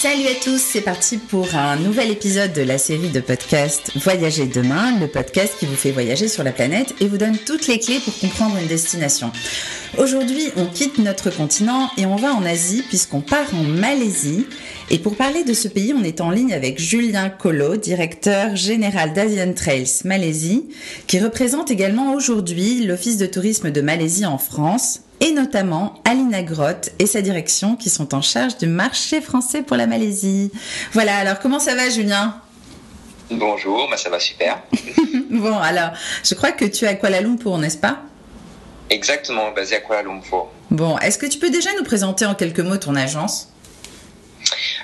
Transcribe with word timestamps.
Salut 0.00 0.28
à 0.28 0.34
tous, 0.42 0.56
c'est 0.56 0.80
parti 0.80 1.18
pour 1.18 1.54
un 1.54 1.76
nouvel 1.76 2.10
épisode 2.10 2.54
de 2.54 2.62
la 2.62 2.78
série 2.78 3.10
de 3.10 3.20
podcast 3.20 3.92
Voyager 3.96 4.46
demain, 4.46 4.98
le 4.98 5.08
podcast 5.08 5.56
qui 5.58 5.66
vous 5.66 5.76
fait 5.76 5.90
voyager 5.90 6.26
sur 6.26 6.42
la 6.42 6.52
planète 6.52 6.94
et 7.02 7.06
vous 7.06 7.18
donne 7.18 7.36
toutes 7.36 7.66
les 7.66 7.78
clés 7.78 8.00
pour 8.02 8.18
comprendre 8.18 8.56
une 8.56 8.66
destination. 8.66 9.30
Aujourd'hui, 9.98 10.52
on 10.56 10.64
quitte 10.64 10.96
notre 10.96 11.28
continent 11.28 11.90
et 11.98 12.06
on 12.06 12.16
va 12.16 12.32
en 12.32 12.46
Asie 12.46 12.82
puisqu'on 12.88 13.20
part 13.20 13.54
en 13.54 13.62
Malaisie. 13.62 14.46
Et 14.88 14.98
pour 14.98 15.16
parler 15.16 15.44
de 15.44 15.52
ce 15.52 15.68
pays, 15.68 15.92
on 15.94 16.02
est 16.02 16.22
en 16.22 16.30
ligne 16.30 16.54
avec 16.54 16.80
Julien 16.80 17.28
Colo, 17.28 17.76
directeur 17.76 18.56
général 18.56 19.12
d'Asian 19.12 19.52
Trails 19.52 20.00
Malaisie, 20.06 20.70
qui 21.08 21.20
représente 21.20 21.70
également 21.70 22.14
aujourd'hui 22.14 22.86
l'Office 22.86 23.18
de 23.18 23.26
tourisme 23.26 23.70
de 23.70 23.82
Malaisie 23.82 24.24
en 24.24 24.38
France 24.38 25.00
et 25.20 25.32
notamment 25.32 26.00
Alina 26.04 26.42
Grotte 26.42 26.90
et 26.98 27.06
sa 27.06 27.22
direction 27.22 27.76
qui 27.76 27.90
sont 27.90 28.14
en 28.14 28.22
charge 28.22 28.56
du 28.56 28.66
marché 28.66 29.20
français 29.20 29.62
pour 29.62 29.76
la 29.76 29.86
Malaisie. 29.86 30.50
Voilà, 30.92 31.16
alors 31.16 31.38
comment 31.38 31.60
ça 31.60 31.74
va 31.74 31.88
Julien? 31.88 32.40
Bonjour, 33.30 33.88
bah 33.88 33.96
ça 33.96 34.10
va 34.10 34.18
super. 34.18 34.60
bon, 35.30 35.56
alors, 35.56 35.90
je 36.24 36.34
crois 36.34 36.50
que 36.52 36.64
tu 36.64 36.84
es 36.84 36.88
à 36.88 36.94
Kuala 36.94 37.20
Lumpur, 37.20 37.58
n'est-ce 37.58 37.78
pas? 37.78 37.98
Exactement, 38.88 39.52
basé 39.52 39.76
à 39.76 39.80
Kuala 39.80 40.02
Lumpur. 40.02 40.48
Bon, 40.70 40.98
est-ce 40.98 41.16
que 41.18 41.26
tu 41.26 41.38
peux 41.38 41.50
déjà 41.50 41.70
nous 41.78 41.84
présenter 41.84 42.26
en 42.26 42.34
quelques 42.34 42.60
mots 42.60 42.76
ton 42.76 42.96
agence? 42.96 43.52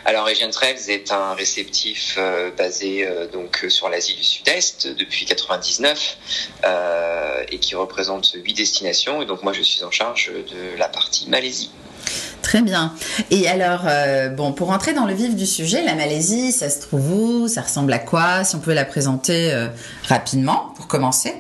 Alors, 0.06 0.28
Asian 0.28 0.50
Trails 0.50 0.88
est 0.88 1.10
un 1.10 1.34
réceptif 1.34 2.14
euh, 2.16 2.52
basé 2.56 3.04
euh, 3.04 3.26
donc 3.26 3.66
sur 3.68 3.88
l'Asie 3.88 4.14
du 4.14 4.22
Sud-Est 4.22 4.86
depuis 4.86 5.26
99 5.26 6.16
euh, 6.64 7.42
et 7.50 7.58
qui 7.58 7.74
représente 7.74 8.30
huit 8.36 8.54
destinations. 8.54 9.20
Et 9.20 9.26
donc, 9.26 9.42
moi, 9.42 9.52
je 9.52 9.62
suis 9.62 9.82
en 9.82 9.90
charge 9.90 10.30
de 10.30 10.78
la 10.78 10.88
partie 10.88 11.28
Malaisie. 11.28 11.72
Très 12.40 12.62
bien. 12.62 12.94
Et 13.32 13.48
alors, 13.48 13.80
bon, 14.36 14.52
pour 14.52 14.70
entrer 14.70 14.92
dans 14.92 15.06
le 15.06 15.12
vif 15.12 15.34
du 15.34 15.44
sujet, 15.44 15.82
la 15.82 15.96
Malaisie, 15.96 16.52
ça 16.52 16.70
se 16.70 16.80
trouve 16.80 17.12
où? 17.12 17.48
Ça 17.48 17.62
ressemble 17.62 17.92
à 17.92 17.98
quoi? 17.98 18.44
Si 18.44 18.54
on 18.54 18.60
peut 18.60 18.74
la 18.74 18.84
présenter 18.84 19.52
rapidement, 20.04 20.72
pour 20.76 20.86
commencer. 20.86 21.34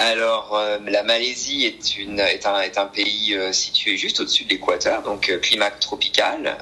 Alors, 0.00 0.54
euh, 0.54 0.78
la 0.86 1.02
Malaisie 1.02 1.66
est, 1.66 2.46
un, 2.46 2.86
pays 2.86 3.34
euh, 3.34 3.52
situé 3.52 3.96
juste 3.96 4.20
au-dessus 4.20 4.44
de 4.44 4.50
l'équateur, 4.50 5.02
donc 5.02 5.28
euh, 5.28 5.38
climat 5.38 5.72
tropical, 5.72 6.56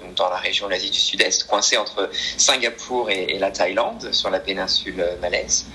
donc 0.00 0.14
dans 0.14 0.28
la 0.28 0.36
région 0.36 0.66
de 0.66 0.72
l'Asie 0.72 0.90
du 0.90 0.98
Sud-Est, 0.98 1.46
coincé 1.46 1.76
entre 1.76 2.10
Singapour 2.36 3.08
et, 3.10 3.38
la 3.38 3.52
Thaïlande, 3.52 4.12
sur 4.12 4.28
la 4.28 4.40
péninsule 4.40 5.04
malaise. 5.22 5.66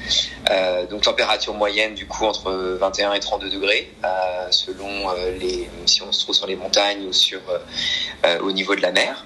donc 0.89 1.01
température 1.01 1.53
moyenne 1.53 1.95
du 1.95 2.05
coup 2.05 2.25
entre 2.25 2.51
21 2.51 3.13
et 3.13 3.19
32 3.19 3.49
degrés, 3.49 3.91
selon 4.51 5.09
si 5.85 6.01
on 6.01 6.11
se 6.11 6.21
trouve 6.21 6.35
sur 6.35 6.47
les 6.47 6.55
montagnes 6.55 7.05
ou 7.07 7.13
sur, 7.13 7.39
au 8.41 8.51
niveau 8.51 8.75
de 8.75 8.81
la 8.81 8.91
mer. 8.91 9.25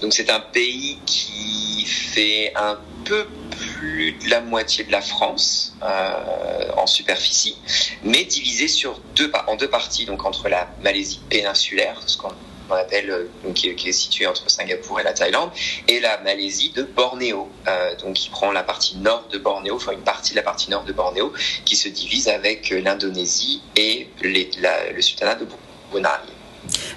donc 0.00 0.12
c'est 0.12 0.30
un 0.30 0.40
pays 0.40 0.98
qui 1.06 1.84
fait 1.86 2.52
un 2.56 2.78
peu 3.04 3.26
plus 3.60 4.12
de 4.12 4.30
la 4.30 4.40
moitié 4.40 4.84
de 4.84 4.92
la 4.92 5.00
France 5.00 5.74
euh, 5.82 6.72
en 6.76 6.86
superficie, 6.86 7.56
mais 8.02 8.24
divisé 8.24 8.68
sur 8.68 9.00
deux, 9.14 9.30
en 9.46 9.56
deux 9.56 9.68
parties, 9.68 10.06
donc 10.06 10.24
entre 10.24 10.48
la 10.48 10.68
Malaisie 10.82 11.20
péninsulaire, 11.28 12.02
ce 12.06 12.16
qu'on 12.16 12.32
appelle, 12.70 13.10
euh, 13.10 13.30
donc, 13.44 13.54
qui, 13.54 13.68
est 13.68 13.92
située 13.92 14.26
entre 14.26 14.50
Singapour 14.50 15.00
et 15.00 15.02
la 15.02 15.12
Thaïlande, 15.12 15.50
et 15.88 16.00
la 16.00 16.18
Malaisie 16.22 16.70
de 16.70 16.82
Bornéo, 16.82 17.48
euh, 17.68 17.94
donc 17.96 18.14
qui 18.14 18.30
prend 18.30 18.52
la 18.52 18.62
partie 18.62 18.96
nord 18.98 19.28
de 19.30 19.38
Bornéo, 19.38 19.76
enfin 19.76 19.92
une 19.92 20.00
partie 20.00 20.32
de 20.32 20.36
la 20.36 20.42
partie 20.42 20.70
nord 20.70 20.84
de 20.84 20.92
Bornéo, 20.92 21.32
qui 21.64 21.76
se 21.76 21.88
divise 21.88 22.28
avec 22.28 22.70
l'Indonésie 22.70 23.62
et 23.76 24.08
le 24.22 25.00
sultanat 25.00 25.34
de 25.34 25.46
Brunei. 25.90 26.08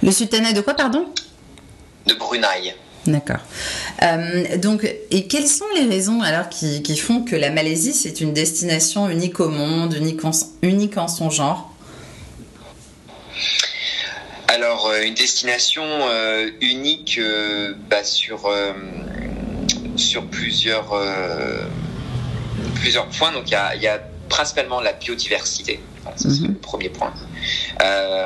Le 0.01 0.11
sultanat 0.11 0.53
de 0.53 0.61
quoi, 0.61 0.73
pardon? 0.73 1.07
De 2.05 2.13
Brunei. 2.13 2.75
D'accord. 3.05 3.39
Euh, 4.01 4.57
donc, 4.57 4.85
et 5.11 5.27
quelles 5.27 5.47
sont 5.47 5.65
les 5.75 5.85
raisons 5.85 6.21
alors 6.21 6.47
qui, 6.49 6.97
font 6.97 7.23
que 7.23 7.35
la 7.35 7.49
Malaisie 7.49 7.93
c'est 7.93 8.21
une 8.21 8.33
destination 8.33 9.09
unique 9.09 9.39
au 9.39 9.49
monde, 9.49 9.93
unique 9.95 10.23
en, 10.23 10.31
unique 10.61 10.97
en 10.97 11.07
son 11.07 11.29
genre? 11.29 11.73
Alors, 14.47 14.87
euh, 14.87 15.01
une 15.01 15.15
destination 15.15 15.83
euh, 15.83 16.49
unique 16.61 17.19
bah, 17.89 18.03
sur 18.03 18.49
sur 19.97 20.25
plusieurs 20.27 20.95
plusieurs 22.75 23.07
points. 23.07 23.33
Donc, 23.33 23.51
il 23.51 23.81
y 23.81 23.87
a, 23.87 23.99
principalement 24.29 24.79
la 24.79 24.93
biodiversité. 24.93 25.79
c'est 26.15 26.29
le 26.29 26.47
mhm. 26.47 26.55
premier 26.55 26.89
point. 26.89 27.13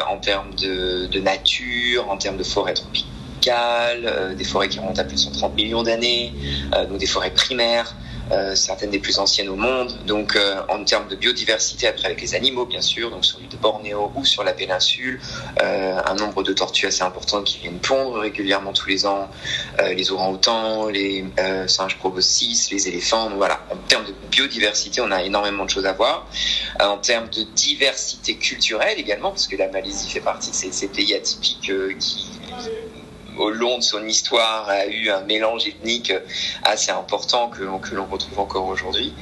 en 0.07 0.18
termes 0.18 0.53
de, 0.53 1.07
de, 1.07 1.19
nature, 1.19 2.09
en 2.09 2.18
termes 2.18 2.38
de 2.38 2.44
forêt 2.44 2.75
tropicale 2.75 3.16
euh, 3.48 4.34
des 4.34 4.44
forêts 4.44 4.70
qui 4.70 4.80
remontent 4.80 5.02
à 5.02 5.06
plus 5.06 5.16
de 5.16 5.20
130 5.20 5.56
millions 5.56 5.84
d'années, 5.84 6.34
euh, 6.75 6.86
donc 6.86 6.98
des 6.98 7.06
forêts 7.06 7.31
primaires. 7.31 7.96
Euh, 8.30 8.56
certaines 8.56 8.90
des 8.90 9.00
plus 9.00 9.20
anciennes 9.20 9.48
au 9.48 9.56
monde. 9.56 9.98
Donc, 10.06 10.38
en 10.68 10.84
termes 10.84 11.08
de 11.08 11.16
biodiversité, 11.16 11.88
après 11.88 12.08
avec 12.08 12.20
les 12.20 12.36
animaux, 12.36 12.66
bien 12.66 12.81
sûr, 12.81 13.09
donc 13.09 13.24
sur 13.24 13.40
l'île 13.40 13.48
de 13.48 13.56
Bornéo 13.56 14.12
ou 14.16 14.25
sur 14.25 14.44
la 14.44 14.52
péninsule, 14.52 15.22
un 15.62 16.16
nombre 16.16 16.44
de 16.44 16.52
tortues 16.52 16.88
assez 16.88 17.03
important 17.03 17.42
qui 17.42 17.59
viennent 17.59 17.80
pondre 17.80 18.20
régulièrement 18.20 18.74
tous 18.74 18.90
les 18.90 19.06
ans, 19.06 19.30
les 19.80 20.12
orang-outans, 20.12 20.90
les 20.90 21.24
singes 21.68 21.98
proboscis, 22.00 22.69
les 22.69 22.90
éléphants. 22.90 23.30
Donc, 23.30 23.38
voilà, 23.38 23.62
en 23.72 23.78
termes 23.88 24.06
de 24.06 24.14
biodiversité, 24.30 25.00
on 25.00 25.12
a 25.12 25.24
énormément 25.24 25.64
de 25.64 25.69
choses 25.69 25.86
à 25.86 25.94
voir. 25.94 26.28
en 26.81 26.98
termes 26.98 27.30
de 27.30 27.44
diversité 27.56 28.36
culturelle 28.36 29.00
également, 29.00 29.30
parce 29.30 29.48
que 29.48 29.56
la 29.56 29.69
Malaisie 29.69 30.09
fait 30.09 30.19
partie 30.19 30.52
de 30.52 30.74
ces 30.74 30.88
pays 30.90 31.16
atypiques 31.16 31.72
qui 31.98 32.28
au 33.38 33.50
long 33.50 33.78
de 33.78 33.84
son 33.84 34.06
histoire, 34.06 34.70
a 34.70 34.86
eu 34.88 35.09
un 35.09 35.22
mélange 35.22 35.68
ethnique 35.68 36.14
assez 36.64 36.92
important 36.92 37.50
que, 37.50 37.64
que 37.88 37.96
l'on 37.96 38.06
retrouve 38.06 38.40
encore 38.40 38.68
aujourd'hui. 38.68 39.14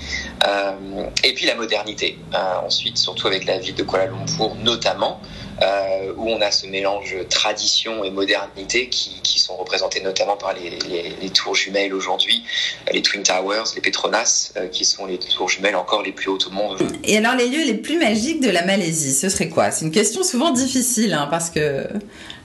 Euh, 0.46 1.06
et 1.24 1.34
puis 1.34 1.46
la 1.46 1.56
modernité. 1.56 2.18
Euh, 2.34 2.38
ensuite, 2.66 2.98
surtout 2.98 3.28
avec 3.28 3.46
la 3.46 3.58
ville 3.58 3.76
de 3.76 3.84
Kuala 3.84 4.08
Lumpur, 4.08 4.56
notamment, 4.56 5.22
euh, 5.62 6.14
où 6.18 6.30
on 6.30 6.42
a 6.42 6.52
ce 6.52 6.68
mélange 6.68 7.16
tradition 7.30 8.04
et 8.04 8.12
modernité 8.12 8.90
qui, 8.90 9.22
qui 9.24 9.40
sont 9.40 9.56
représentés 9.56 10.02
notamment 10.02 10.36
par 10.36 10.54
les, 10.54 10.78
les, 11.22 11.30
tours 11.30 11.56
jumelles 11.56 11.94
aujourd'hui, 11.94 12.44
les 12.92 13.02
Twin 13.02 13.24
Towers, 13.24 13.64
les 13.76 13.82
Petronas, 13.82 14.54
qui 14.72 14.86
sont 14.86 15.06
les 15.06 15.18
tours 15.18 15.50
jumelles 15.50 15.76
encore 15.76 16.02
les 16.02 16.12
plus 16.12 16.30
hautes 16.30 16.48
au 16.48 16.52
monde. 16.52 16.82
Et 17.04 17.18
alors 17.18 17.36
les 17.36 17.48
lieux 17.48 17.66
les 17.66 17.74
plus 17.74 17.98
magiques 17.98 18.42
de 18.42 18.50
la 18.50 18.66
Malaisie, 18.66 19.14
ce 19.14 19.30
serait 19.30 19.50
quoi? 19.50 19.72
C'est 19.72 19.86
une 19.86 19.92
question 19.92 20.24
souvent 20.24 20.52
difficile 20.52 21.14
hein, 21.14 21.28
parce 21.30 21.50
que 21.50 21.88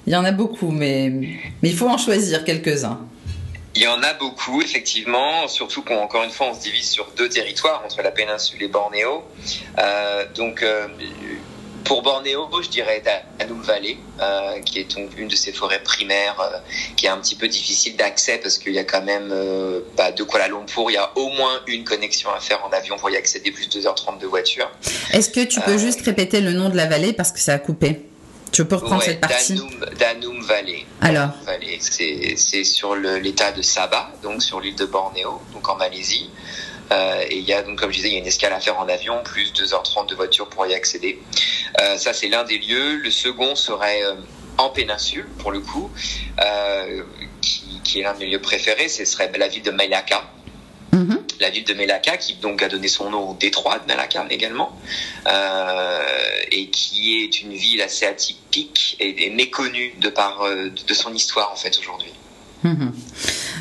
il 0.07 0.13
y 0.13 0.17
en 0.17 0.25
a 0.25 0.33
beaucoup, 0.33 0.71
mais, 0.71 1.11
mais 1.63 1.71
il 1.71 1.77
faut 1.77 1.89
en 1.89 1.99
choisir 1.99 2.45
quelques-uns. 2.45 3.01
Il 3.77 3.83
y 3.83 3.87
en 3.87 4.03
a 4.03 4.15
beaucoup, 4.15 4.61
effectivement, 4.63 5.47
surtout 5.47 5.83
qu'encore 5.83 6.25
une 6.25 6.31
fois, 6.31 6.49
on 6.51 6.55
se 6.55 6.63
divise 6.63 6.91
sur 6.91 7.09
deux 7.17 7.29
territoires, 7.29 7.83
entre 7.85 8.03
la 8.03 8.11
péninsule 8.11 8.61
et 8.63 8.69
Bornéo. 8.69 9.23
Euh, 9.79 10.25
donc, 10.35 10.65
euh, 10.65 10.89
pour 11.85 12.03
Bornéo, 12.03 12.49
je 12.63 12.69
dirais 12.69 13.01
Danum 13.39 13.63
Valley, 13.63 13.97
euh, 14.21 14.59
qui 14.61 14.81
est 14.81 14.97
donc 14.97 15.17
une 15.17 15.29
de 15.29 15.37
ces 15.37 15.53
forêts 15.53 15.83
primaires 15.83 16.63
qui 16.97 17.07
est 17.07 17.09
un 17.09 17.19
petit 17.19 17.37
peu 17.37 17.47
difficile 17.47 17.97
d'accès 17.97 18.39
parce 18.39 18.59
qu'il 18.59 18.73
y 18.73 18.79
a 18.79 18.85
quand 18.85 19.03
même, 19.03 19.33
bah, 19.97 20.11
de 20.11 20.25
Kuala 20.25 20.49
Lumpur, 20.49 20.91
il 20.91 20.95
y 20.95 20.97
a 20.97 21.11
au 21.17 21.29
moins 21.31 21.61
une 21.69 21.85
connexion 21.85 22.31
à 22.31 22.41
faire 22.41 22.65
en 22.65 22.71
avion 22.71 22.97
pour 22.97 23.11
y 23.11 23.17
accéder, 23.17 23.53
plus 23.53 23.69
de 23.69 23.81
2h30 23.81 24.19
de 24.19 24.27
voiture. 24.27 24.69
Est-ce 25.13 25.31
que 25.31 25.45
tu 25.45 25.61
peux 25.61 25.79
juste 25.79 26.03
répéter 26.03 26.41
le 26.41 26.53
nom 26.53 26.71
de 26.71 26.77
la 26.77 26.87
vallée 26.87 27.13
parce 27.13 27.31
que 27.31 27.39
ça 27.39 27.55
a 27.55 27.59
coupé? 27.59 28.10
Tu 28.61 28.69
peux 28.69 28.77
reprendre 28.77 29.03
cette 29.03 29.21
partie 29.21 29.55
Danum, 29.55 29.87
Danum 29.99 30.43
Valley. 30.43 30.85
Alors 31.01 31.31
C'est 31.79 32.65
sur 32.65 32.95
l'état 32.95 33.53
de 33.53 33.63
Sabah, 33.63 34.13
donc 34.23 34.43
sur 34.43 34.61
l'île 34.61 34.77
de 34.77 34.85
Bornéo, 34.85 35.41
donc 35.53 35.69
en 35.69 35.77
Malaisie. 35.77 36.31
Euh, 36.93 37.23
et 37.31 37.39
il 37.39 37.45
y 37.45 37.53
a 37.53 37.63
donc, 37.63 37.79
comme 37.79 37.91
je 37.91 37.97
disais, 37.97 38.09
il 38.09 38.15
y 38.15 38.17
a 38.17 38.19
une 38.19 38.27
escale 38.27 38.53
à 38.53 38.61
faire 38.61 38.79
en 38.79 38.89
avion, 38.89 39.23
plus 39.23 39.53
2h30 39.53 40.09
de 40.09 40.15
voiture 40.15 40.49
pour 40.49 40.67
y 40.67 40.75
accéder. 40.75 41.21
Euh, 41.81 41.97
ça, 41.97 42.13
c'est 42.13 42.29
l'un 42.29 42.45
des 42.45 42.59
lieux. 42.59 42.97
Le 42.97 43.11
second 43.11 43.55
serait 43.55 44.03
euh, 44.03 44.15
en 44.59 44.71
péninsule, 44.71 45.27
pour 45.39 45.53
le 45.53 45.61
coup, 45.61 45.91
qui, 47.41 47.81
qui, 47.85 48.01
est 48.01 48.03
l'un 48.03 48.13
de 48.15 48.19
mes 48.19 48.27
lieux 48.27 48.41
préférés. 48.41 48.89
Ce 48.89 49.05
serait 49.05 49.31
la 49.39 49.49
ville 49.49 49.63
de 49.63 49.71
Malacca 49.71 50.25
la 51.41 51.51
ville 51.51 51.65
de 51.65 51.75
Melaka, 51.75 52.17
qui 52.17 52.35
donc 52.35 52.63
a 52.63 52.69
donné 52.69 52.89
son 52.89 53.11
nom 53.11 53.31
au 53.31 53.35
détroit 53.35 53.79
de 53.79 53.87
Melaka 53.87 54.27
également, 54.31 54.79
euh, 55.27 56.03
et 56.53 56.69
qui 56.69 57.23
est 57.23 57.41
une 57.41 57.55
ville 57.55 57.83
assez 57.83 58.07
atypique 58.07 58.97
et, 59.01 59.31
méconnue 59.31 59.95
de 59.99 60.09
par 60.11 60.43
euh, 60.43 60.71
de 60.87 60.95
son 60.95 61.13
histoire 61.15 61.51
en 61.53 61.57
fait 61.57 61.77
aujourd'hui. 61.79 62.13
Mhm. 62.63 62.93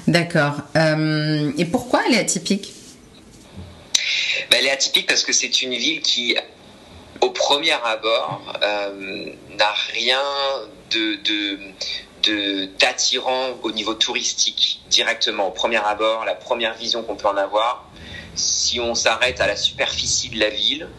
D'accord. 0.08 0.56
Euh, 0.76 1.52
et 1.58 1.66
pourquoi 1.66 2.02
elle 2.08 2.16
est 2.16 2.20
atypique? 2.20 2.74
Ben, 4.52 4.58
Elle 4.60 4.68
est 4.68 4.72
atypique 4.72 5.08
parce 5.08 5.24
que 5.24 5.32
c'est 5.32 5.62
une 5.62 5.74
ville 5.74 6.02
qui, 6.02 6.36
au 7.22 7.30
premier 7.30 7.78
abord, 7.86 8.42
n'a 9.58 9.74
rien 9.94 10.22
de, 10.92 11.16
de 11.24 11.60
d'attirant 12.80 13.52
au 13.64 13.72
niveau 13.72 13.94
touristique 13.94 14.82
directement 14.90 15.48
au 15.48 15.52
premier 15.52 15.78
abord, 15.78 16.26
la 16.26 16.36
première 16.36 16.74
vision 16.76 17.04
qu'on 17.04 17.16
peut 17.16 17.28
en 17.28 17.38
avoir. 17.38 17.90
Si 18.36 18.80
on 18.80 18.96
s'arrête 18.96 19.42
à 19.42 19.48
la 19.48 19.56
superficie 19.56 20.30
de 20.30 20.40
la 20.40 20.50
ville, 20.50 20.90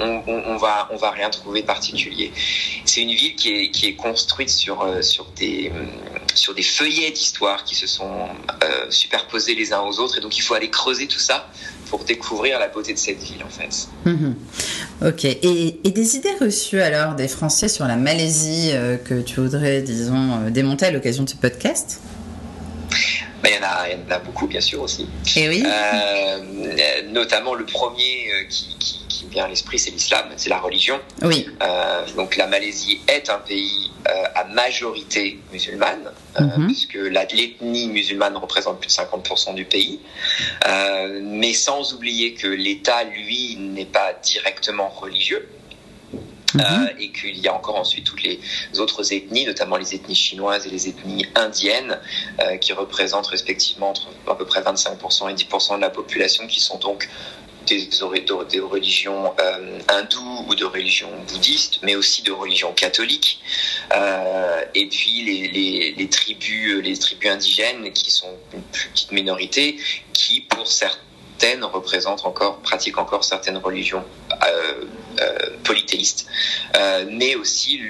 on, 0.00 0.56
va, 0.56 0.88
on 0.90 0.96
va 0.96 1.10
rien 1.10 1.30
trouver 1.30 1.62
de 1.62 1.66
particulier. 1.66 2.32
C'est 2.84 3.02
une 3.02 3.12
ville 3.12 3.34
qui 3.34 3.50
est, 3.50 3.70
qui 3.70 3.86
est 3.86 3.94
construite 3.94 4.50
sur, 4.50 4.82
euh, 4.82 5.02
sur, 5.02 5.26
des, 5.36 5.72
sur 6.34 6.54
des 6.54 6.62
feuillets 6.62 7.10
d'histoire 7.10 7.64
qui 7.64 7.74
se 7.74 7.86
sont 7.86 8.28
euh, 8.62 8.90
superposés 8.90 9.54
les 9.54 9.72
uns 9.72 9.80
aux 9.80 9.98
autres. 9.98 10.18
Et 10.18 10.20
donc, 10.20 10.36
il 10.36 10.42
faut 10.42 10.54
aller 10.54 10.70
creuser 10.70 11.06
tout 11.06 11.18
ça 11.18 11.50
pour 11.90 12.04
découvrir 12.04 12.58
la 12.58 12.68
beauté 12.68 12.92
de 12.92 12.98
cette 12.98 13.22
ville, 13.22 13.42
en 13.44 13.50
fait. 13.50 13.88
Mhm. 14.04 14.36
Ok. 15.06 15.24
Et, 15.24 15.80
et, 15.84 15.90
des 15.90 16.16
idées 16.16 16.34
reçues, 16.40 16.80
alors, 16.80 17.14
des 17.14 17.28
Français 17.28 17.68
sur 17.68 17.86
la 17.86 17.96
Malaisie 17.96 18.70
euh, 18.72 18.96
que 18.96 19.20
tu 19.20 19.40
voudrais, 19.40 19.82
disons, 19.82 20.50
démonter 20.50 20.86
à 20.86 20.90
l'occasion 20.90 21.24
de 21.24 21.30
ce 21.30 21.36
podcast? 21.36 22.00
Ben, 23.42 23.50
il, 23.52 23.56
y 23.56 23.58
en 23.58 23.68
a, 23.68 23.88
il 23.88 23.98
y 23.98 24.12
en 24.12 24.16
a 24.16 24.18
beaucoup, 24.18 24.46
bien 24.46 24.60
sûr, 24.60 24.82
aussi. 24.82 25.08
Et 25.36 25.44
eh 25.44 25.48
oui. 25.48 25.64
notamment 27.12 27.54
le 27.54 27.64
premier 27.64 28.46
qui, 28.50 28.76
qui 28.78 28.98
vient 29.26 29.44
à 29.44 29.48
l'esprit, 29.48 29.78
c'est 29.78 29.90
l'islam, 29.90 30.28
c'est 30.36 30.50
la 30.50 30.58
religion. 30.58 31.00
Oui. 31.22 31.46
Euh, 31.62 32.06
donc 32.16 32.36
la 32.36 32.46
Malaisie 32.46 33.00
est 33.08 33.30
un 33.30 33.38
pays 33.38 33.90
euh, 34.08 34.24
à 34.34 34.44
majorité 34.44 35.40
musulmane, 35.52 36.10
euh, 36.38 36.42
mhm. 36.42 36.66
puisque 36.66 36.94
l'ethnie 36.94 37.88
musulmane 37.88 38.36
représente 38.36 38.80
plus 38.80 38.88
de 38.88 38.92
50% 38.92 39.54
du 39.54 39.64
pays. 39.64 40.00
mais 41.22 41.52
sans 41.52 41.94
oublier 41.94 42.34
que 42.34 42.48
l'État, 42.48 43.04
lui, 43.04 43.56
n'est 43.56 43.84
pas 43.84 44.12
directement 44.22 44.88
religieux. 44.88 45.48
Mhm. 46.54 46.88
et 46.98 47.12
qu'il 47.12 47.36
y 47.36 47.46
a 47.46 47.54
encore 47.54 47.76
ensuite 47.76 48.06
toutes 48.06 48.22
les 48.22 48.40
autres 48.78 49.12
ethnies, 49.12 49.44
notamment 49.44 49.76
les 49.76 49.94
ethnies 49.94 50.14
chinoises 50.14 50.66
et 50.66 50.70
les 50.70 50.88
ethnies 50.88 51.26
indiennes, 51.34 52.00
qui 52.62 52.72
représentent 52.72 53.26
respectivement 53.26 53.90
entre 53.90 54.08
à 54.26 54.34
peu 54.34 54.46
près 54.46 54.62
25% 54.62 55.28
et 55.28 55.34
10% 55.34 55.76
de 55.76 55.82
la 55.82 55.90
population, 55.90 56.46
qui 56.46 56.60
sont 56.60 56.78
donc 56.78 57.06
des, 57.68 58.60
religions 58.60 59.32
euh, 59.40 59.78
hindoues 59.88 60.44
ou 60.48 60.54
de 60.54 60.64
religions 60.64 61.10
bouddhistes, 61.28 61.80
mais 61.82 61.96
aussi 61.96 62.22
de 62.22 62.32
religions 62.32 62.72
catholiques. 62.72 63.40
Euh, 63.94 64.64
et 64.74 64.86
puis 64.86 65.22
les, 65.22 65.92
les, 65.96 66.08
tribus, 66.08 66.82
les 66.82 66.96
tribus 66.96 67.30
indigènes 67.30 67.92
qui 67.92 68.10
sont 68.10 68.34
une 68.54 68.62
plus 68.62 68.88
petite 68.90 69.12
minorité, 69.12 69.76
qui 70.12 70.40
pour 70.42 70.66
certaines 71.38 71.64
représentent 71.64 72.24
encore, 72.24 72.58
pratiquent 72.58 72.98
encore 72.98 73.24
certaines 73.24 73.58
religions 73.58 74.04
euh, 74.32 74.84
polythéistes, 75.64 76.26
mais 77.10 77.34
aussi 77.34 77.80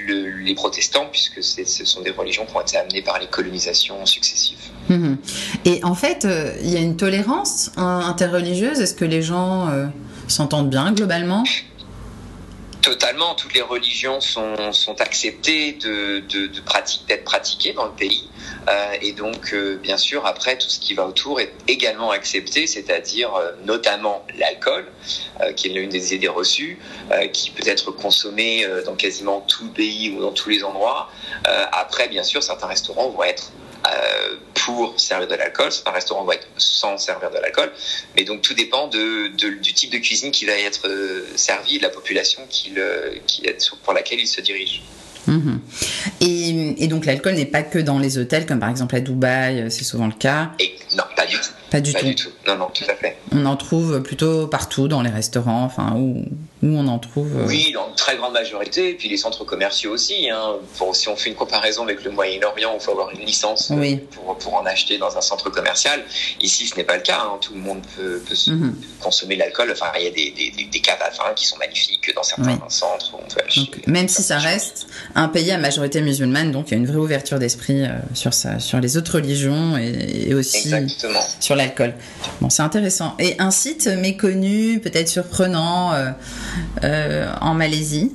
les 0.41 0.55
protestants, 0.55 1.07
puisque 1.11 1.43
ce 1.43 1.85
sont 1.85 2.01
des 2.01 2.11
religions 2.11 2.47
qui 2.47 2.57
ont 2.57 2.61
été 2.61 2.77
amenées 2.77 3.03
par 3.03 3.19
les 3.19 3.27
colonisations 3.27 4.05
successives. 4.07 4.59
Mhm. 4.89 5.19
Et 5.65 5.85
en 5.85 5.95
fait, 5.95 6.25
euh, 6.25 6.55
il 6.63 6.71
y 6.71 6.77
a 6.77 6.81
une 6.81 6.97
tolérance 6.97 7.71
interreligieuse. 7.77 8.81
Est-ce 8.81 8.95
que 8.95 9.05
les 9.05 9.23
gens 9.23 9.69
euh, 9.69 9.87
s'entendent 10.27 10.71
bien 10.71 10.93
globalement? 10.93 11.45
Totalement, 12.89 13.35
toutes 13.35 13.53
les 13.53 13.61
religions 13.61 14.19
sont, 14.23 14.57
acceptées 14.99 15.73
de, 15.73 16.21
d'être 17.07 17.25
pratiquées 17.25 17.75
dans 17.75 17.85
le 17.85 17.93
pays. 17.93 18.31
Euh, 18.67 18.95
et 19.03 19.13
donc, 19.13 19.55
bien 19.83 19.99
sûr, 19.99 20.25
après, 20.25 20.57
tout 20.57 20.71
ce 20.71 20.81
qui 20.81 20.95
va 20.95 21.07
autour 21.07 21.39
est 21.39 21.53
également 21.67 22.11
accepté, 22.11 22.67
c'est-à-dire 22.67 23.31
notamment 23.67 24.25
l'alcool, 24.39 24.87
qui 25.55 25.69
est 25.69 25.73
l'une 25.73 25.91
des 25.91 26.15
idées 26.15 26.29
reçues, 26.29 26.79
qui 27.35 27.51
peut 27.51 27.69
être 27.69 27.91
consommé 27.91 28.67
dans 28.87 28.95
quasiment 28.95 29.43
tout 29.43 29.65
le 29.65 29.71
pays 29.71 30.11
ou 30.11 30.23
dans 30.23 30.33
tous 30.33 30.49
les 30.49 30.65
endroits. 30.65 31.11
après, 31.73 32.09
bien 32.09 32.23
sûr, 32.23 32.43
certains 32.43 32.69
restaurants 32.69 33.11
vont 33.11 33.23
être 33.23 33.53
euh, 33.87 34.37
pour 34.69 35.01
servir 35.01 35.29
de 35.29 35.35
l'alcool. 35.35 35.71
Un 35.87 35.93
restaurant 35.93 36.25
va 36.25 36.35
être 36.35 36.47
sans 36.59 36.99
servir 36.99 37.31
de 37.31 37.39
l'alcool. 37.39 37.73
Mais 38.15 38.25
donc 38.25 38.43
tout 38.43 38.53
dépend 38.53 38.87
de, 38.89 39.29
du 39.29 39.73
type 39.73 39.91
de 39.91 39.97
cuisine 39.97 40.31
qui 40.31 40.45
va 40.45 40.53
être 40.53 40.87
euh, 40.87 41.25
servi 41.37 41.79
de 41.79 41.83
la 41.83 41.89
population 41.89 42.43
qui, 42.51 42.75
qui, 43.27 43.43
pour 43.83 43.95
laquelle 43.95 44.21
il 44.21 44.27
se 44.27 44.43
dirige. 44.43 44.83
Mhm. 45.27 45.61
Et, 46.21 46.85
et, 46.85 46.89
donc 46.89 47.07
l'alcool 47.07 47.35
n'est 47.35 47.47
pas 47.47 47.63
que 47.63 47.79
dans 47.79 47.99
les 47.99 48.19
hôtels, 48.19 48.45
comme 48.45 48.61
par 48.61 48.69
exemple 48.69 48.95
à 48.95 49.01
Dubaï, 49.01 49.61
euh, 49.61 49.71
c'est 49.71 49.85
souvent 49.85 50.07
le 50.07 50.13
cas? 50.13 50.53
Et, 50.59 50.75
non, 50.97 51.05
pas 51.17 51.27
du 51.27 51.37
tout. 51.37 51.51
Pas 51.71 51.81
du, 51.81 51.93
tout. 51.93 52.15
tout. 52.15 52.31
Non, 52.47 52.57
non, 52.57 52.69
tout 52.73 52.85
à 52.89 52.95
fait. 52.95 53.17
On 53.33 53.45
en 53.47 53.57
trouve 53.57 54.03
plutôt 54.03 54.47
partout 54.47 54.89
dans 54.89 55.03
les 55.03 55.11
restaurants, 55.11 55.65
enfin 55.65 55.95
où, 55.97 56.25
où 56.63 56.67
on 56.77 56.87
en 56.89 56.99
trouve. 56.99 57.29
Euh, 57.37 57.47
oui, 57.47 57.73
dans 57.73 57.89
une 57.89 57.95
très 57.95 58.17
grande 58.17 58.33
majorité, 58.33 58.91
et 58.91 58.95
puis 58.95 59.09
les 59.09 59.17
centres 59.17 59.45
commerciaux 59.45 59.93
aussi. 59.93 60.29
Hein. 60.31 60.57
Si 60.93 61.09
on 61.09 61.17
fait 61.17 61.31
une 61.31 61.37
comparaison 61.37 61.85
avec 61.85 62.03
le 62.05 62.11
Moyen-Orient, 62.11 62.73
il 62.75 62.81
faut 62.81 62.93
avoir 62.93 63.11
une 63.11 63.21
licence 63.21 63.71
euh, 63.71 63.97
pour, 64.11 64.37
pour, 64.39 64.55
en 64.55 64.67
acheter 64.67 64.99
dans 64.99 65.17
un 65.17 65.21
centre 65.21 65.51
commercial. 65.51 66.03
Ici, 66.41 66.67
ce 66.67 66.77
n'est 66.77 66.85
pas 66.85 66.97
le 66.97 67.03
cas. 67.03 67.21
Hein. 67.21 67.39
Tout 67.41 67.55
le 67.55 67.61
monde 67.61 67.83
peut, 67.97 68.23
peut 68.27 68.51
mhm. 68.51 68.75
consommer 69.01 69.37
l'alcool. 69.37 69.71
Enfin, 69.73 69.87
il 69.99 70.05
y 70.05 70.07
a 70.07 70.11
des, 70.11 70.31
des, 70.31 70.65
des, 70.65 70.81
caves 70.81 71.01
à 71.01 71.11
vin 71.11 71.35
qui 71.35 71.47
sont 71.47 71.57
magnifiques 71.59 72.13
dans 72.15 72.23
certains 72.23 72.59
centres 72.69 73.15
où 73.15 73.19
on 73.25 73.29
peut 73.29 73.41
acheter. 73.47 73.61
Donc, 73.61 73.87
même 73.87 74.09
si 74.09 74.23
ça 74.23 74.39
reste 74.39 74.89
un 75.15 75.29
pays 75.29 75.51
à 75.53 75.59
majorité 75.59 76.01
musulmane, 76.01 76.51
donc 76.51 76.69
il 76.69 76.71
y 76.73 76.75
a 76.75 76.79
une 76.79 76.87
vraie 76.87 76.97
ouverture 76.97 77.39
d'esprit 77.39 77.83
euh, 77.83 77.89
sur 78.15 78.35
ça, 78.35 78.59
sur 78.59 78.81
les 78.81 78.97
autres 78.97 79.17
religions 79.17 79.77
et, 79.79 80.29
et 80.29 80.35
aussi 80.35 80.59
Exactement. 80.59 81.21
sur 81.41 81.55
l'alcool. 81.55 81.95
Bon, 82.41 82.51
c'est 82.51 82.63
intéressant. 82.63 83.15
Et 83.19 83.37
un 83.39 83.51
site 83.51 83.87
méconnu, 83.87 84.81
peut-être 84.81 85.09
surprenant 85.09 85.93
euh, 85.93 86.11
en 87.41 87.55
Malaisie 87.55 88.13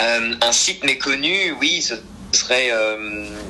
euh, 0.00 0.34
Un 0.40 0.52
site 0.52 0.84
méconnu, 0.84 1.54
oui, 1.60 1.82
ce 1.82 1.94
serait 2.32 2.70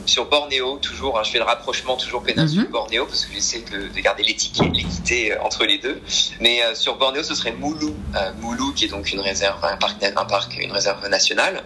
sur 0.04 0.26
Bornéo, 0.26 0.76
toujours. 0.76 1.18
Hein, 1.18 1.22
je 1.24 1.30
fais 1.30 1.38
le 1.38 1.44
rapprochement 1.44 1.96
toujours 1.96 2.22
péninsule 2.22 2.64
mhm. 2.64 2.70
Bornéo 2.70 3.06
parce 3.06 3.24
que 3.24 3.32
j'essaie 3.32 3.64
de, 3.72 3.88
de, 3.88 4.00
garder 4.00 4.22
l'équité 4.22 5.34
entre 5.40 5.64
les 5.64 5.78
deux. 5.78 6.00
Mais 6.40 6.60
sur 6.74 6.98
Bornéo, 6.98 7.22
ce 7.22 7.34
serait 7.34 7.52
Moulou, 7.52 7.94
Moulou 8.40 8.72
qui 8.74 8.84
est 8.84 8.88
donc 8.88 9.10
une 9.10 9.20
réserve, 9.20 9.64
un 9.64 9.78
parc, 9.78 10.04
un 10.04 10.24
parc 10.26 10.58
une 10.58 10.72
réserve 10.72 11.08
nationale. 11.08 11.64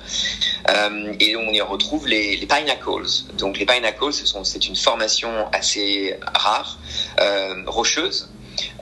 et 1.18 1.36
on 1.36 1.52
y 1.52 1.60
retrouve 1.60 2.06
les, 2.06 2.36
les 2.36 2.46
pinnacles. 2.46 3.08
Donc 3.36 3.58
les 3.58 3.66
pinnacles, 3.66 4.12
c'est 4.12 4.68
une 4.68 4.76
formation 4.76 5.30
assez 5.52 6.16
rare, 6.34 6.78
rocheuse 7.66 8.28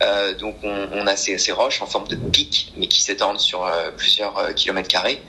euh, 0.03 0.35
donc 0.35 0.57
on, 0.63 1.07
a 1.07 1.17
ces, 1.17 1.53
roches 1.53 1.83
en 1.83 1.87
forme 1.87 2.09
de 2.09 2.17
pic, 2.17 2.73
mais 2.77 2.87
qui 2.87 3.03
s'étendent 3.03 3.41
sur 3.41 3.65
euh, 3.65 3.91
plusieurs 3.97 4.37
euh, 4.39 4.53
kilomètres 4.53 4.89
carrés 4.89 5.23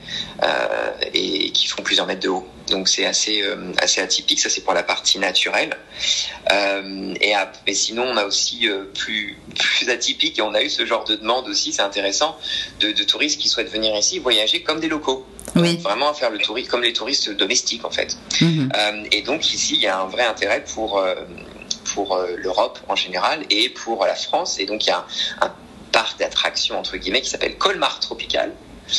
et 1.12 1.50
qui 1.50 1.66
font 1.66 1.82
plusieurs 1.82 2.06
mètres 2.06 2.20
de 2.20 2.28
haut. 2.28 2.46
Donc 2.68 2.88
c'est 2.88 3.06
assez 3.06 3.42
assez 3.80 4.00
atypique. 4.00 4.40
Ça 4.40 4.50
c'est 4.50 4.60
pour 4.60 4.74
la 4.74 4.82
partie 4.82 5.18
naturelle. 5.18 5.76
et, 7.20 7.34
et, 7.66 7.74
sinon 7.74 8.04
on 8.04 8.16
a 8.16 8.24
aussi 8.24 8.68
plus 8.94 9.38
plus 9.58 9.88
atypique 9.88 10.38
et 10.38 10.42
on 10.42 10.54
a 10.54 10.62
eu 10.62 10.68
ce 10.68 10.84
genre 10.84 11.04
de 11.04 11.16
demande 11.16 11.48
aussi. 11.48 11.72
C'est 11.72 11.82
intéressant 11.82 12.38
de, 12.80 12.92
touristes 13.04 13.40
qui 13.40 13.48
souhaitent 13.48 13.72
venir 13.72 13.96
ici 13.96 14.18
voyager 14.18 14.62
comme 14.62 14.80
des 14.80 14.88
locaux. 14.88 15.26
Oui. 15.56 15.78
vraiment 15.78 16.12
faire 16.12 16.30
le 16.30 16.38
tourisme 16.38 16.68
comme 16.68 16.82
les 16.82 16.92
touristes 16.92 17.30
domestiques 17.30 17.84
en 17.84 17.90
fait. 17.90 18.18
Mhm. 18.40 18.70
et 19.10 19.22
donc 19.22 19.52
ici 19.52 19.74
il 19.76 19.80
y 19.80 19.86
a 19.86 19.98
un 19.98 20.06
vrai 20.06 20.24
intérêt 20.24 20.62
pour 20.62 21.02
pour 21.94 22.16
euh, 22.16 22.36
l'Europe 22.36 22.78
en 22.88 22.96
général 22.96 23.40
et 23.50 23.68
pour 23.68 24.04
la 24.04 24.14
France. 24.14 24.58
Et 24.58 24.66
donc 24.66 24.84
il 24.86 24.88
y 24.88 24.92
a 24.92 25.04
un, 25.40 25.52
parc 25.90 26.18
d'attractions 26.18 26.78
entre 26.78 26.98
guillemets 26.98 27.22
qui 27.22 27.30
s'appelle 27.30 27.56
Colmar 27.56 27.98
Tropical. 28.00 28.52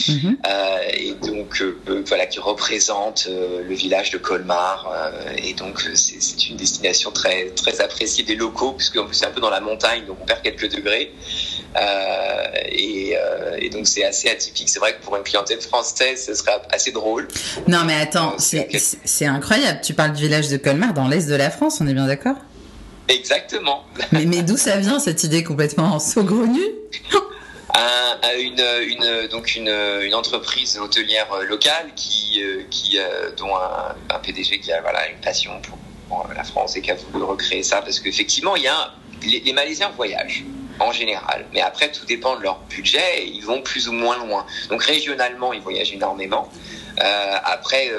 Mhm. 0.07 0.37
Euh, 0.47 0.77
et 0.93 1.13
donc 1.13 1.61
euh, 1.61 2.03
voilà 2.05 2.27
qui 2.27 2.39
représente 2.39 3.27
le 3.27 3.73
village 3.73 4.11
de 4.11 4.17
Colmar. 4.17 4.91
Et 5.37 5.53
donc 5.53 5.81
c'est 5.93 6.49
une 6.49 6.57
destination 6.57 7.11
très 7.11 7.49
très 7.51 7.79
appréciée 7.79 8.23
des 8.23 8.35
locaux 8.35 8.73
puisque 8.73 8.99
c'est 9.11 9.25
un 9.25 9.31
peu 9.31 9.41
dans 9.41 9.49
la 9.51 9.61
montagne 9.61 10.05
donc 10.05 10.17
on 10.21 10.25
perd 10.25 10.41
quelques 10.41 10.71
degrés. 10.71 11.13
Et, 12.71 13.15
et, 13.59 13.69
donc 13.69 13.87
c'est 13.87 14.03
assez 14.03 14.29
atypique. 14.29 14.69
C'est 14.69 14.79
vrai 14.79 14.95
que 14.95 15.03
pour 15.03 15.15
une 15.15 15.23
clientèle 15.23 15.61
française 15.61 16.25
ce 16.25 16.33
serait 16.33 16.59
assez 16.71 16.91
drôle. 16.91 17.27
Non 17.67 17.83
mais 17.85 17.95
attends 17.95 18.35
c'est 18.37 19.25
incroyable. 19.25 19.79
Tu 19.83 19.93
parles 19.93 20.13
du 20.13 20.23
village 20.23 20.49
de 20.49 20.57
Colmar 20.57 20.93
dans 20.93 21.07
l'est 21.07 21.27
de 21.27 21.35
la 21.35 21.51
France 21.51 21.81
on 21.81 21.87
est 21.87 21.93
bien 21.93 22.07
d'accord? 22.07 22.35
Exactement. 23.09 23.83
Mais, 24.11 24.25
mais 24.25 24.43
d'où 24.43 24.55
ça 24.55 24.77
vient 24.77 24.99
cette 24.99 25.23
idée 25.23 25.43
complètement 25.43 25.99
saugrenue? 25.99 26.59
Une, 28.37 28.63
une, 28.87 29.27
donc 29.27 29.55
une, 29.55 29.69
une, 29.69 30.13
entreprise 30.13 30.77
hôtelière 30.77 31.27
locale 31.47 31.91
qui, 31.95 32.41
euh, 32.41 32.63
qui 32.69 32.97
euh, 32.97 33.31
dont 33.35 33.55
un, 33.55 33.95
un, 34.15 34.19
PDG 34.19 34.59
qui 34.59 34.71
a 34.71 34.81
voilà, 34.81 35.09
une 35.09 35.19
passion 35.19 35.51
pour, 36.07 36.27
la 36.35 36.43
France 36.43 36.75
et 36.75 36.81
qui 36.81 36.91
a 36.91 36.95
voulu 36.95 37.23
recréer 37.23 37.63
ça 37.63 37.81
parce 37.81 37.99
qu'effectivement 37.99 38.55
il 38.55 38.63
y 38.63 38.67
a 38.67 38.93
les, 39.23 39.39
les, 39.41 39.53
Malaisiens 39.53 39.91
voyagent 39.95 40.43
en 40.79 40.91
général 40.91 41.45
mais 41.53 41.61
après 41.61 41.91
tout 41.91 42.05
dépend 42.05 42.37
de 42.37 42.43
leur 42.43 42.59
budget 42.69 43.25
ils 43.25 43.41
vont 43.41 43.61
plus 43.61 43.87
ou 43.87 43.93
moins 43.93 44.17
loin 44.17 44.45
donc 44.69 44.83
régionalement 44.83 45.53
ils 45.53 45.61
voyagent 45.61 45.93
énormément 45.93 46.49
euh, 47.01 47.35
après 47.43 47.91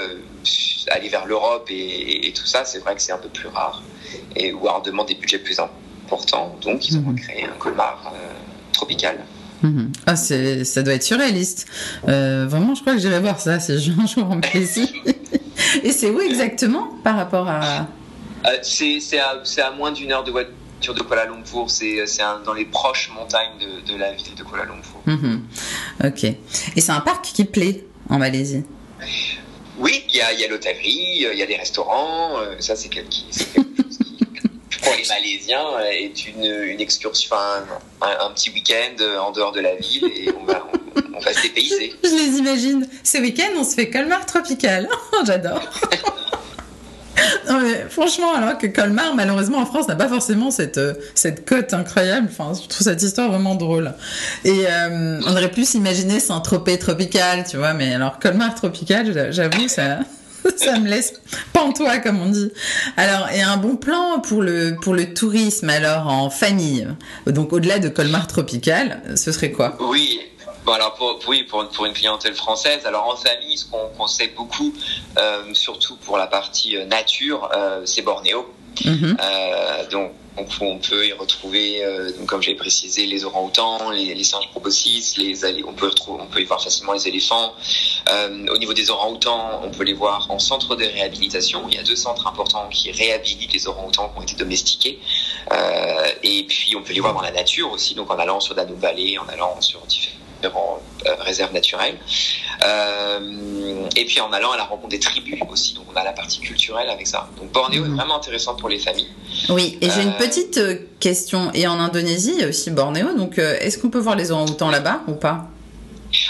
aller 0.91 1.09
vers 1.09 1.27
l'Europe 1.27 1.67
et, 1.71 2.27
et, 2.29 2.33
tout 2.33 2.47
ça 2.47 2.65
c'est 2.65 2.79
vrai 2.79 2.95
que 2.95 3.03
c'est 3.03 3.13
un 3.13 3.19
peu 3.19 3.29
plus 3.29 3.49
rare 3.49 3.83
et 4.37 4.53
ou 4.53 4.69
alors 4.69 4.83
demande 4.83 5.09
des 5.09 5.15
budgets 5.15 5.39
plus 5.39 5.59
importants. 5.59 6.57
Donc, 6.63 6.89
ils 6.89 6.97
ont 6.99 7.03
mhm. 7.03 7.17
créé 7.17 7.45
un 7.45 7.59
colmar 7.59 8.13
euh, 8.15 8.19
tropical. 8.73 9.19
Mhm. 9.63 9.93
Ah, 10.07 10.17
ça 10.17 10.83
doit 10.83 10.95
être 10.95 11.03
surréaliste. 11.03 11.67
Euh, 12.09 12.47
vraiment, 12.49 12.75
je 12.75 12.81
crois 12.81 12.95
que 12.95 13.01
j'irai 13.01 13.21
voir 13.21 13.41
ça 13.41 13.61
si 13.61 13.73
un 13.73 14.07
jour 14.07 14.31
en 14.31 14.37
Malaisie. 14.37 14.93
Et 15.85 15.93
c'est 15.93 16.11
où 16.11 16.21
exactement 16.21 16.89
par 17.05 17.17
rapport 17.17 17.47
à 17.49 17.87
euh, 18.47 18.57
C'est 18.63 19.19
à, 19.19 19.43
à, 19.67 19.71
moins 19.73 19.93
d'une 19.93 20.13
heure 20.13 20.25
de 20.25 20.33
voiture 20.81 20.95
de 20.95 21.03
Kuala 21.03 21.27
Lumpur, 21.27 21.71
c'est 21.71 21.99
dans 22.45 22.55
les 22.55 22.65
proches 22.65 23.11
montagnes 23.15 23.59
de, 23.87 23.97
la 23.97 24.13
ville 24.13 24.35
de 24.35 24.43
Kuala 24.43 24.65
Lumpur. 24.65 25.03
Mhm. 25.05 25.43
Ok. 26.05 26.25
Et 26.25 26.81
c'est 26.81 26.93
un 26.93 27.01
parc 27.01 27.27
qui 27.27 27.45
plaît 27.45 27.85
en 28.09 28.19
Malaisie? 28.19 28.65
Oui, 29.79 30.05
il 30.09 30.17
y 30.17 30.23
a, 30.23 30.49
l'hôtellerie, 30.49 31.27
il 31.33 31.39
y 31.39 31.43
a 31.43 31.47
des 31.47 31.57
restaurants. 31.57 32.39
Euh, 32.39 32.57
ça, 32.61 32.77
c'est 32.77 32.89
quelque, 32.89 33.13
chose 33.13 33.99
qui, 33.99 34.25
pour 34.83 34.95
les 34.95 35.07
Malaisiens, 35.09 35.81
est 35.91 36.27
une, 36.27 36.45
une 36.45 36.81
excursion, 36.81 37.37
un, 37.37 38.27
un, 38.27 38.31
petit 38.31 38.51
week-end 38.51 39.03
en 39.21 39.33
dehors 39.33 39.53
de 39.53 39.61
la 39.61 39.77
ville 39.77 40.05
et 40.05 40.31
on 40.33 40.45
va, 40.45 40.67
on, 41.15 41.21
va 41.21 41.33
se 41.33 41.43
dépayser. 41.43 41.95
Je 42.05 42.09
les 42.09 42.39
imagine. 42.39 42.89
Ce 43.05 43.19
week-end, 43.19 43.53
on 43.57 43.65
se 43.65 43.75
fait 43.75 43.91
Colmar 43.91 44.25
tropical. 44.25 44.89
J'adore. 45.27 45.61
Franchement, 47.89 48.35
alors 48.35 48.59
que 48.59 48.67
Colmar, 48.67 49.15
malheureusement 49.15 49.59
en 49.59 49.67
France, 49.67 49.89
n'a 49.89 49.97
pas 49.97 50.09
forcément 50.09 50.51
cette, 50.51 50.79
euh, 50.79 50.95
cette 51.15 51.49
cote 51.49 51.75
incroyable. 51.75 52.29
Enfin, 52.31 52.53
je 52.61 52.69
trouve 52.69 52.85
cette 52.85 53.03
histoire 53.03 53.31
vraiment 53.31 53.55
drôle. 53.55 53.93
Et 54.45 54.67
euh, 54.67 55.21
on 55.27 55.33
aurait 55.33 55.51
pu 55.51 55.65
s'imaginer 55.65 56.21
Saint-Tropez 56.21 56.79
tropical, 56.79 57.45
tu 57.49 57.57
vois, 57.57 57.75
mais 57.75 57.95
alors 57.95 58.19
Colmar 58.19 58.55
tropical, 58.55 59.33
j'avoue, 59.33 59.69
ça. 59.69 60.01
ça 60.57 60.79
me 60.79 60.89
laisse 60.89 61.15
pantois 61.53 61.99
comme 61.99 62.21
on 62.21 62.31
dit. 62.31 62.51
Alors, 62.97 63.29
et 63.31 63.43
un 63.43 63.57
bon 63.57 63.77
plan 63.77 64.21
pour 64.21 64.43
le 64.43 64.77
pour 64.81 64.95
le 64.95 65.13
tourisme 65.13 65.69
alors 65.69 66.07
en 66.07 66.31
famille. 66.31 66.89
Donc 67.27 67.53
au-delà 67.53 67.79
de 67.79 67.89
Colmar 67.89 68.27
tropical, 68.27 69.03
ce 69.17 69.33
serait 69.33 69.51
quoi? 69.51 69.77
Oui, 69.81 70.19
Bon, 70.65 70.73
alors 70.73 70.95
pour, 70.95 71.19
oui, 71.27 71.45
pour, 71.45 71.67
pour, 71.69 71.87
une 71.87 71.93
clientèle 71.93 72.35
française, 72.35 72.85
alors 72.85 73.07
en 73.09 73.17
famille, 73.17 73.57
ce 73.57 73.65
qu'on 73.65 73.89
conseille 73.97 74.33
beaucoup, 74.37 74.73
euh, 75.19 75.55
surtout 75.55 75.97
pour 75.97 76.19
la 76.19 76.27
partie 76.27 76.77
euh, 76.77 76.85
nature, 76.85 77.49
euh, 77.55 77.83
c'est 77.85 78.03
Bornéo. 78.03 78.47
Mhm. 78.85 79.17
Euh, 79.21 79.89
donc, 79.91 80.13
on 80.61 80.79
peut 80.79 81.07
y 81.07 81.13
retrouver, 81.13 81.85
euh, 81.85 82.13
donc, 82.13 82.27
comme 82.27 82.41
j'ai 82.41 82.55
précisé, 82.55 83.05
les 83.05 83.25
orang-outans, 83.25 83.91
les, 83.91 84.15
les, 84.15 84.25
singes 84.25 84.49
proboscis, 84.51 85.17
les, 85.19 85.35
on, 85.65 85.73
peut 85.73 85.89
retrouver, 85.89 86.23
on 86.23 86.27
peut 86.27 86.41
y 86.41 86.45
voir 86.45 86.63
facilement 86.63 86.93
les 86.93 87.07
éléphants. 87.09 87.53
Euh, 88.09 88.47
au 88.49 88.57
niveau 88.57 88.73
des 88.73 88.91
orang-outans, 88.91 89.61
on 89.63 89.71
peut 89.71 89.85
les 89.85 89.93
voir 89.93 90.31
en 90.31 90.39
centre 90.39 90.77
de 90.77 90.85
réhabilitation. 90.85 91.65
Il 91.69 91.75
y 91.75 91.79
a 91.79 91.83
deux 91.83 91.97
centres 91.97 92.27
importants 92.27 92.69
qui 92.69 92.91
réhabilitent 92.91 93.53
les 93.53 93.67
orang-outans 93.67 94.09
qui 94.09 94.19
ont 94.19 94.23
été 94.23 94.35
domestiqués. 94.35 94.99
et 96.23 96.45
puis, 96.45 96.75
on 96.77 96.83
peut 96.83 96.93
les 96.93 97.01
voir 97.01 97.13
dans 97.13 97.23
la 97.23 97.33
nature 97.33 97.71
aussi, 97.73 97.95
donc 97.95 98.11
en 98.11 98.19
allant 98.19 98.41
sur 98.41 98.55
Danube 98.55 98.79
Valley, 98.79 99.19
en 99.19 99.29
allant 99.29 99.61
sur 99.61 99.81
différents 99.81 100.20
en 100.49 100.81
euh, 101.07 101.15
réserve 101.21 101.53
naturelle. 101.53 101.99
Euh, 102.65 103.89
et 103.97 104.05
puis 104.05 104.21
en 104.21 104.33
allant 104.33 104.53
à 104.53 104.57
la 104.57 104.65
rencontre 104.65 104.91
des 104.91 105.01
tribus 105.01 105.41
aussi. 105.51 105.75
Donc 105.75 105.87
on 105.93 105.97
a 105.97 106.05
la 106.05 106.13
partie 106.13 106.41
culturelle 106.41 106.89
avec 106.91 107.07
ça. 107.07 107.29
Donc 107.39 107.53
Bornéo 107.53 107.85
est 107.85 107.89
mhm. 107.89 107.97
vraiment 107.97 108.17
intéressant 108.17 108.55
pour 108.57 108.69
les 108.69 108.79
familles. 108.79 109.09
Oui, 109.49 109.79
et 109.81 109.91
j'ai 109.91 110.03
une 110.03 110.11
euh, 110.11 110.19
petite 110.19 110.61
question. 110.99 111.51
Et 111.55 111.67
en 111.67 111.79
Indonésie, 111.79 112.33
il 112.35 112.41
y 112.41 112.45
a 112.45 112.49
aussi 112.49 112.71
Bornéo. 112.71 113.15
Donc 113.17 113.39
est-ce 113.39 113.79
qu'on 113.79 113.91
peut 113.91 114.01
voir 114.01 114.17
les 114.17 114.31
orang-outans 114.31 114.71
là-bas 114.71 115.03
ou 115.09 115.15
pas? 115.15 115.47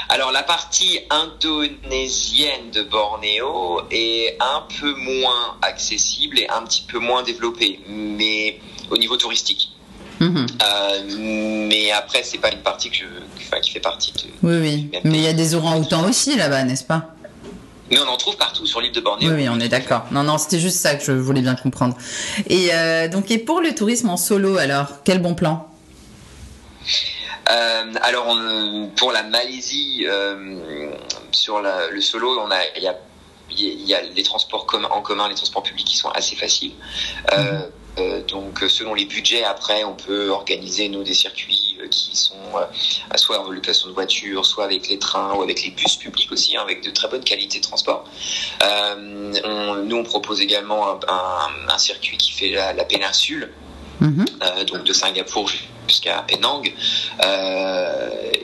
Alors 0.08 0.30
la 0.30 0.42
partie 0.42 1.00
indonésienne 1.08 2.70
de 2.72 2.82
Bornéo 2.82 3.80
est 3.90 4.36
un 4.40 4.64
peu 4.78 4.94
moins 4.94 5.56
accessible 5.62 6.38
et 6.38 6.48
un 6.48 6.62
petit 6.62 6.82
peu 6.82 6.98
moins 6.98 7.22
développée, 7.22 7.80
mais 7.88 8.60
au 8.90 8.98
niveau 8.98 9.16
touristique. 9.16 9.70
Mhm. 10.20 10.46
Euh, 10.62 11.66
mais 11.68 11.90
après, 11.92 12.22
c'est 12.22 12.38
pas 12.38 12.52
une 12.52 12.60
partie 12.60 12.90
que 12.90 12.96
je, 12.96 13.58
qui 13.60 13.70
fait 13.70 13.80
partie 13.80 14.12
de. 14.12 14.24
Oui, 14.42 14.58
oui. 14.60 15.00
Mais 15.04 15.18
il 15.18 15.24
y 15.24 15.26
a 15.26 15.32
des 15.32 15.54
orang-outans 15.54 16.06
aussi 16.08 16.36
là-bas, 16.36 16.62
n'est-ce 16.64 16.84
pas? 16.84 17.14
Mais 17.90 17.98
on 17.98 18.06
en 18.06 18.16
trouve 18.16 18.36
partout 18.36 18.66
sur 18.66 18.80
l'île 18.80 18.92
de 18.92 19.00
Bornéo. 19.00 19.30
Oui, 19.30 19.42
oui, 19.42 19.48
on 19.48 19.58
est 19.58 19.68
d'accord. 19.68 20.04
Non, 20.12 20.22
non, 20.22 20.38
c'était 20.38 20.60
juste 20.60 20.76
ça 20.78 20.94
que 20.94 21.02
je 21.04 21.12
voulais 21.12 21.40
bien 21.40 21.56
comprendre. 21.56 21.96
Et 22.48 22.68
euh, 22.72 23.08
donc, 23.08 23.30
et 23.30 23.38
pour 23.38 23.60
le 23.60 23.74
tourisme 23.74 24.10
en 24.10 24.16
solo, 24.16 24.58
alors, 24.58 25.02
quel 25.04 25.20
bon 25.20 25.34
plan? 25.34 25.66
Euh, 27.50 27.92
Alors, 28.02 28.38
pour 28.96 29.10
la 29.10 29.22
Malaisie, 29.24 30.06
sur 31.32 31.60
le 31.62 32.00
solo, 32.00 32.38
on 32.40 32.50
a, 32.50 32.58
il 32.76 32.82
y 32.82 32.88
a, 32.88 32.94
y 33.50 33.94
a 33.94 34.02
les 34.02 34.22
transports 34.22 34.66
en 34.92 35.00
commun, 35.00 35.28
les 35.28 35.34
transports 35.34 35.62
publics 35.62 35.86
qui 35.86 35.96
sont 35.96 36.10
assez 36.10 36.36
faciles. 36.36 36.72
Mhm. 36.72 37.38
Euh, 37.38 37.60
donc 38.28 38.60
selon 38.68 38.94
les 38.94 39.04
budgets, 39.04 39.44
après, 39.44 39.84
on 39.84 39.94
peut 39.94 40.30
organiser 40.30 40.88
nous 40.88 41.02
des 41.02 41.14
circuits 41.14 41.76
euh, 41.80 41.88
qui 41.88 42.16
sont 42.16 42.34
euh, 42.54 43.16
soit 43.16 43.40
en 43.40 43.50
location 43.50 43.88
de 43.88 43.94
voiture, 43.94 44.44
soit 44.44 44.64
avec 44.64 44.88
les 44.88 44.98
trains 44.98 45.34
ou 45.34 45.42
avec 45.42 45.62
les 45.62 45.70
bus 45.70 45.96
publics 45.96 46.30
aussi, 46.32 46.56
hein, 46.56 46.62
avec 46.62 46.82
de 46.82 46.90
très 46.90 47.08
bonnes 47.08 47.24
qualités 47.24 47.58
de 47.58 47.64
transport. 47.64 48.04
nous, 48.62 49.96
on 49.96 50.04
propose 50.04 50.40
également 50.40 50.98
un, 51.08 51.78
circuit 51.78 52.18
qui 52.18 52.32
fait 52.32 52.50
la, 52.50 52.84
péninsule, 52.84 53.50
mhm. 54.00 54.26
donc 54.66 54.84
de 54.84 54.92
Singapour 54.92 55.50
jusqu'à 55.88 56.22
Penang, 56.28 56.70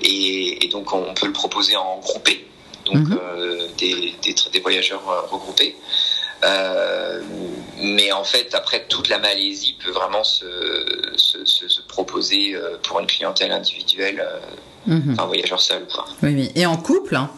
et, 0.02 0.68
donc 0.72 0.92
on 0.92 1.14
peut 1.14 1.26
le 1.26 1.32
proposer 1.32 1.76
en 1.76 1.98
groupé, 1.98 2.46
donc 2.86 2.96
mhm. 2.96 3.18
des, 3.78 4.14
des, 4.52 4.60
voyageurs 4.60 5.02
regroupés. 5.30 5.76
Euh, 6.44 7.22
mais 7.78 8.12
en 8.12 8.24
fait, 8.24 8.54
après, 8.54 8.84
toute 8.88 9.08
la 9.08 9.18
Malaisie 9.18 9.76
peut 9.82 9.90
vraiment 9.90 10.24
se, 10.24 10.44
se, 11.16 11.44
se, 11.44 11.80
proposer 11.82 12.54
euh, 12.54 12.76
pour 12.82 13.00
une 13.00 13.06
clientèle 13.06 13.52
individuelle, 13.52 14.20
euh, 14.20 14.94
mhm. 14.94 15.16
un 15.18 15.26
voyageur 15.26 15.60
seul. 15.60 15.86
Quoi. 15.86 16.04
Oui, 16.22 16.34
oui. 16.34 16.52
Et 16.54 16.66
en 16.66 16.76
couple 16.76 17.16
hein? 17.16 17.30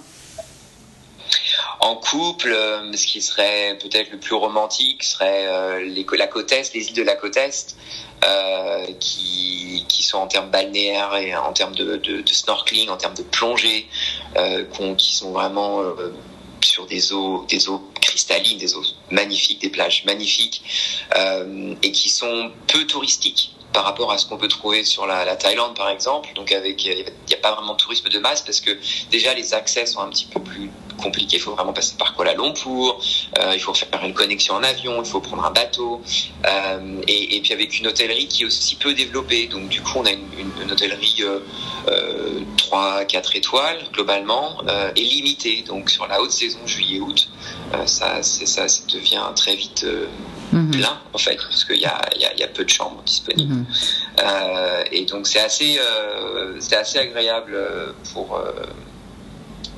En 1.81 1.95
couple, 1.95 2.57
ce 2.93 3.07
qui 3.07 3.23
serait 3.23 3.79
peut-être 3.81 4.11
le 4.11 4.19
plus 4.19 4.35
romantique 4.35 5.05
serait 5.05 5.85
les, 5.85 6.05
la 6.19 6.27
côte 6.27 6.51
Est, 6.51 6.75
les 6.75 6.89
îles 6.89 6.95
de 6.95 7.05
la 7.05 7.15
côte 7.15 7.37
Est, 7.37 7.77
qui, 8.99 9.85
qui 9.89 10.03
sont 10.03 10.19
en 10.19 10.27
termes 10.27 10.51
balnéaires 10.51 11.15
et 11.15 11.37
en 11.37 11.53
termes 11.53 11.77
de, 11.77 11.97
de, 11.97 12.21
de 12.21 12.33
snorkeling, 12.33 12.89
en 12.89 12.97
termes 12.97 13.15
de 13.15 13.23
plongée, 13.23 13.87
qui 14.97 15.15
sont 15.15 15.31
vraiment 15.31 15.83
sur 16.65 16.87
des 16.87 17.13
eaux, 17.13 17.47
cristallines, 18.01 18.59
des 18.59 18.75
eaux 18.75 18.85
magnifiques, 19.11 19.61
des 19.61 19.71
plages 19.71 20.05
magnifiques, 20.05 20.63
euh, 21.17 21.75
et 21.83 21.93
qui 21.93 22.09
sont 22.09 22.51
peu 22.67 22.87
touristiques 22.87 23.55
par 23.73 23.85
rapport 23.85 24.11
à 24.11 24.19
ce 24.19 24.27
qu'on 24.27 24.39
peut 24.39 24.49
trouver 24.49 24.85
sur 24.85 25.07
la, 25.07 25.25
la, 25.25 25.37
Thaïlande 25.37 25.77
par 25.77 25.89
exemple. 25.91 26.31
Donc 26.35 26.51
il 26.51 26.77
n'y 26.77 27.35
a 27.35 27.37
pas 27.39 27.55
vraiment 27.55 27.75
de 27.75 27.79
tourisme 27.79 28.09
de 28.09 28.19
masse 28.19 28.43
parce 28.43 28.61
que 28.61 28.77
déjà 29.11 29.35
les 29.35 29.55
accès 29.55 29.87
sont 29.87 30.01
un 30.01 30.09
petit 30.09 30.27
peu 30.27 30.41
plus 30.41 30.71
compliqués. 30.99 31.37
Il 31.37 31.41
faut 31.41 31.55
vraiment 31.55 31.73
passer 31.73 31.95
par 31.97 32.15
Kuala 32.15 32.35
Lumpur, 32.35 33.01
euh, 33.39 33.53
il 33.55 33.61
faut 33.61 33.75
faire 33.75 33.89
une 34.05 34.15
connexion 34.15 34.55
en 34.55 34.63
avion, 34.63 35.03
il 35.03 35.09
faut 35.09 35.21
prendre 35.21 35.45
un 35.45 35.51
bateau, 35.51 36.03
euh, 36.47 37.01
et, 37.07 37.37
et, 37.37 37.41
puis 37.41 37.53
avec 37.53 37.79
une 37.79 37.87
hôtellerie 37.87 38.29
qui 38.29 38.43
est 38.43 38.47
aussi 38.47 38.77
peu 38.77 38.93
développée. 38.95 39.47
Donc 39.47 39.69
du 39.69 39.81
coup 39.81 39.93
on 39.97 40.05
a 40.05 40.11
une, 40.11 40.27
une, 40.63 40.71
hôtellerie 40.71 41.23
euh, 41.23 42.41
3, 42.57 43.01
euh, 43.01 43.05
4 43.05 43.37
étoiles 43.37 43.79
globalement 43.93 44.59
et 44.97 45.03
limitée. 45.03 45.65
Donc 45.67 45.91
sur 45.91 46.07
la 46.07 46.21
haute 46.21 46.33
saison 46.33 46.59
juillet-août, 46.67 47.31
ça, 47.87 48.23
ça, 48.23 48.69
ça 48.69 48.83
devient 48.93 49.23
très 49.35 49.55
vite 49.57 49.87
Mhm. 50.53 50.71
plein 50.71 50.99
en 51.13 51.19
fait 51.19 51.37
parce 51.37 51.65
qu'il 51.65 51.77
y 51.77 51.85
a, 51.85 52.01
y, 52.17 52.41
y 52.41 52.43
a, 52.43 52.49
peu 52.49 52.65
de 52.65 52.71
chambres 52.71 53.03
disponibles 53.05 53.55
mhm. 53.55 53.67
et 54.91 55.05
donc 55.05 55.27
c'est 55.27 55.41
assez 55.41 55.79
c'est 56.59 56.77
assez 56.77 56.99
agréable 56.99 57.55
pour 58.15 58.41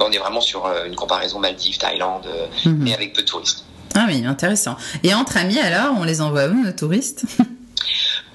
euh, 0.01 0.05
on 0.09 0.13
est 0.13 0.19
vraiment 0.19 0.41
sur 0.41 0.67
une 0.87 0.97
comparaison 0.97 1.39
Maldives 1.39 1.79
Thaïlande 1.79 2.27
mhm. 2.65 2.77
mais 2.79 2.95
avec 2.95 3.13
peu 3.13 3.23
de 3.23 3.27
touristes. 3.27 3.65
Ah 3.95 4.07
oui 4.09 4.25
intéressant. 4.25 4.77
Et 5.03 5.15
entre 5.15 5.37
amis 5.37 5.59
alors 5.59 5.95
on 5.99 6.05
les 6.05 6.21
envoie 6.21 6.47
où 6.47 6.65
nos 6.65 6.73
touristes? 6.73 7.25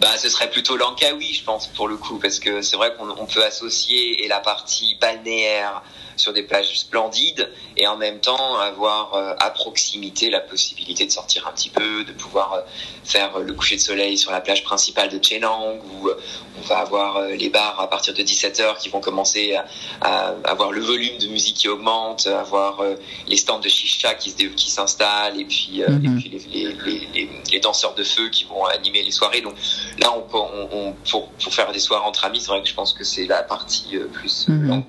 Bah, 0.01 0.10
ce 0.17 0.27
serait 0.27 0.50
plutôt 0.50 0.75
Langkawi, 0.75 1.34
je 1.34 1.43
pense, 1.45 1.67
pour 1.67 1.88
le 1.88 1.95
coup, 1.95 2.19
parce 2.19 2.39
que 2.39 2.62
c'est 2.62 2.75
vrai 2.75 2.93
qu'on 2.98 3.25
peut 3.25 3.43
associer 3.45 4.25
et 4.25 4.27
la 4.27 4.39
partie 4.39 4.98
balnéaire 5.00 5.81
sur 6.17 6.34
des 6.34 6.43
plages 6.43 6.77
splendides 6.79 7.50
et 7.77 7.88
en 7.88 7.98
même 7.98 8.19
temps 8.19 8.57
avoir 8.57 9.13
euh, 9.13 9.34
à 9.39 9.50
proximité 9.50 10.29
la 10.29 10.39
possibilité 10.39 11.05
de 11.05 11.12
sortir 11.12 11.48
un 11.48 11.51
petit 11.51 11.69
peu, 11.69 12.03
de 12.03 12.13
pouvoir 12.13 12.53
euh, 12.53 12.62
faire 13.03 13.39
le 13.39 13.53
coucher 13.53 13.75
de 13.75 13.81
soleil 13.81 14.17
sur 14.17 14.31
la 14.31 14.41
plage 14.41 14.63
principale 14.63 15.10
de 15.10 15.24
Chenang 15.24 15.79
où 15.91 16.07
euh, 16.07 16.19
on 16.57 16.62
va 16.67 16.79
avoir 16.79 17.22
les 17.27 17.50
bars 17.50 17.79
à 17.79 17.89
partir 17.89 18.13
de 18.13 18.22
17h 18.22 18.77
qui 18.77 18.89
vont 18.89 19.01
commencer 19.01 19.57
à, 20.01 20.36
avoir 20.45 20.72
le 20.72 20.81
volume 20.81 21.17
de 21.17 21.27
musique 21.27 21.57
qui 21.57 21.67
augmente, 21.67 22.27
avoir 22.27 22.81
les 23.27 23.36
stands 23.36 23.60
de 23.60 23.67
chicha 23.67 24.13
qui 24.13 24.34
qui 24.34 24.72
s'installent 24.72 25.39
et 25.39 25.45
puis, 25.45 25.81
et 25.81 25.89
mhm. 25.89 26.17
puis 26.17 26.29
les, 26.29 27.29
les, 27.51 27.60
danseurs 27.60 27.93
de 27.95 28.03
feu 28.03 28.29
qui 28.29 28.45
vont 28.45 28.65
animer 28.65 29.03
les 29.03 29.12
soirées. 29.12 29.41
Donc 29.41 29.55
là, 30.00 30.13
on, 30.13 30.69
on, 30.72 30.93
pour, 31.10 31.29
pour, 31.29 31.53
faire 31.53 31.72
des 31.72 31.79
soirées 31.79 32.05
entre 32.05 32.25
amis, 32.25 32.39
c'est 32.39 32.48
vrai 32.48 32.62
que 32.62 32.69
je 32.69 32.74
pense 32.74 32.93
que 32.93 33.03
c'est 33.03 33.25
la 33.25 33.43
partie 33.43 33.98
plus 34.13 34.48
mm 34.48 34.81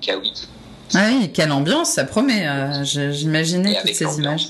ah 0.93 1.09
oui, 1.09 1.31
quelle 1.33 1.51
ambiance, 1.51 1.91
ça 1.91 2.05
promet. 2.05 2.47
Euh, 2.47 2.83
j'imaginais 2.83 3.77
toutes 3.81 3.93
ces 3.93 4.17
images. 4.17 4.47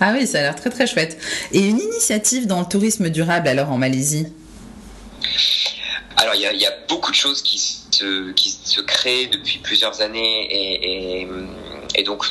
Ah 0.00 0.12
oui, 0.14 0.26
ça 0.26 0.38
a 0.38 0.42
l'air 0.42 0.56
très 0.56 0.70
très 0.70 0.86
chouette. 0.86 1.18
Et 1.52 1.60
une 1.60 1.80
initiative 1.80 2.46
dans 2.46 2.60
le 2.60 2.66
tourisme 2.66 3.08
durable 3.10 3.48
alors 3.48 3.70
en 3.70 3.78
Malaisie? 3.78 4.26
Alors 6.16 6.34
il 6.34 6.40
y, 6.40 6.66
a 6.66 6.72
beaucoup 6.88 7.10
de 7.10 7.16
choses 7.16 7.42
qui 7.42 7.58
se, 7.58 8.30
qui 8.32 8.50
se 8.50 8.80
créent 8.80 9.26
depuis 9.26 9.58
plusieurs 9.58 10.00
années 10.02 10.46
et, 10.50 11.26
et, 11.96 12.02
donc 12.04 12.26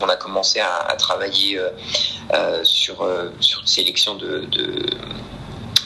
on 0.00 0.08
a 0.08 0.16
commencé 0.16 0.60
à, 0.60 0.94
travailler 0.96 1.58
euh, 1.58 1.70
euh, 2.32 2.64
sur, 2.64 3.06
sur 3.40 3.60
une 3.60 3.66
sélection 3.66 4.14
de, 4.14 4.48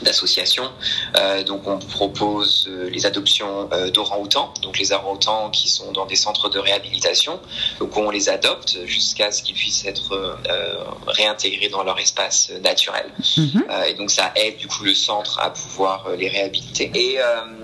d'associations. 0.01 0.71
Euh, 1.17 1.43
donc 1.43 1.67
on 1.67 1.77
propose 1.77 2.67
euh, 2.69 2.89
les 2.89 3.05
adoptions 3.05 3.69
euh, 3.71 3.91
d'orang-outans, 3.91 4.53
donc 4.61 4.77
les 4.79 4.91
orang-outans 4.91 5.49
qui 5.49 5.69
sont 5.69 5.91
dans 5.91 6.05
des 6.05 6.15
centres 6.15 6.49
de 6.49 6.59
réhabilitation. 6.59 7.39
Donc 7.79 7.97
on 7.97 8.09
les 8.09 8.29
adopte 8.29 8.77
jusqu'à 8.85 9.31
ce 9.31 9.43
qu'ils 9.43 9.55
puissent 9.55 9.85
être 9.85 10.13
euh, 10.13 10.77
réintégrés 11.07 11.69
dans 11.69 11.83
leur 11.83 11.99
espace 11.99 12.51
naturel. 12.63 13.11
Euh, 13.37 13.83
et 13.83 13.93
donc 13.93 14.11
ça 14.11 14.31
aide 14.35 14.57
du 14.57 14.67
coup 14.67 14.83
le 14.83 14.93
centre 14.93 15.39
à 15.39 15.51
pouvoir 15.51 16.07
euh, 16.07 16.15
les 16.15 16.29
réhabiliter. 16.29 16.91
Et, 16.95 17.17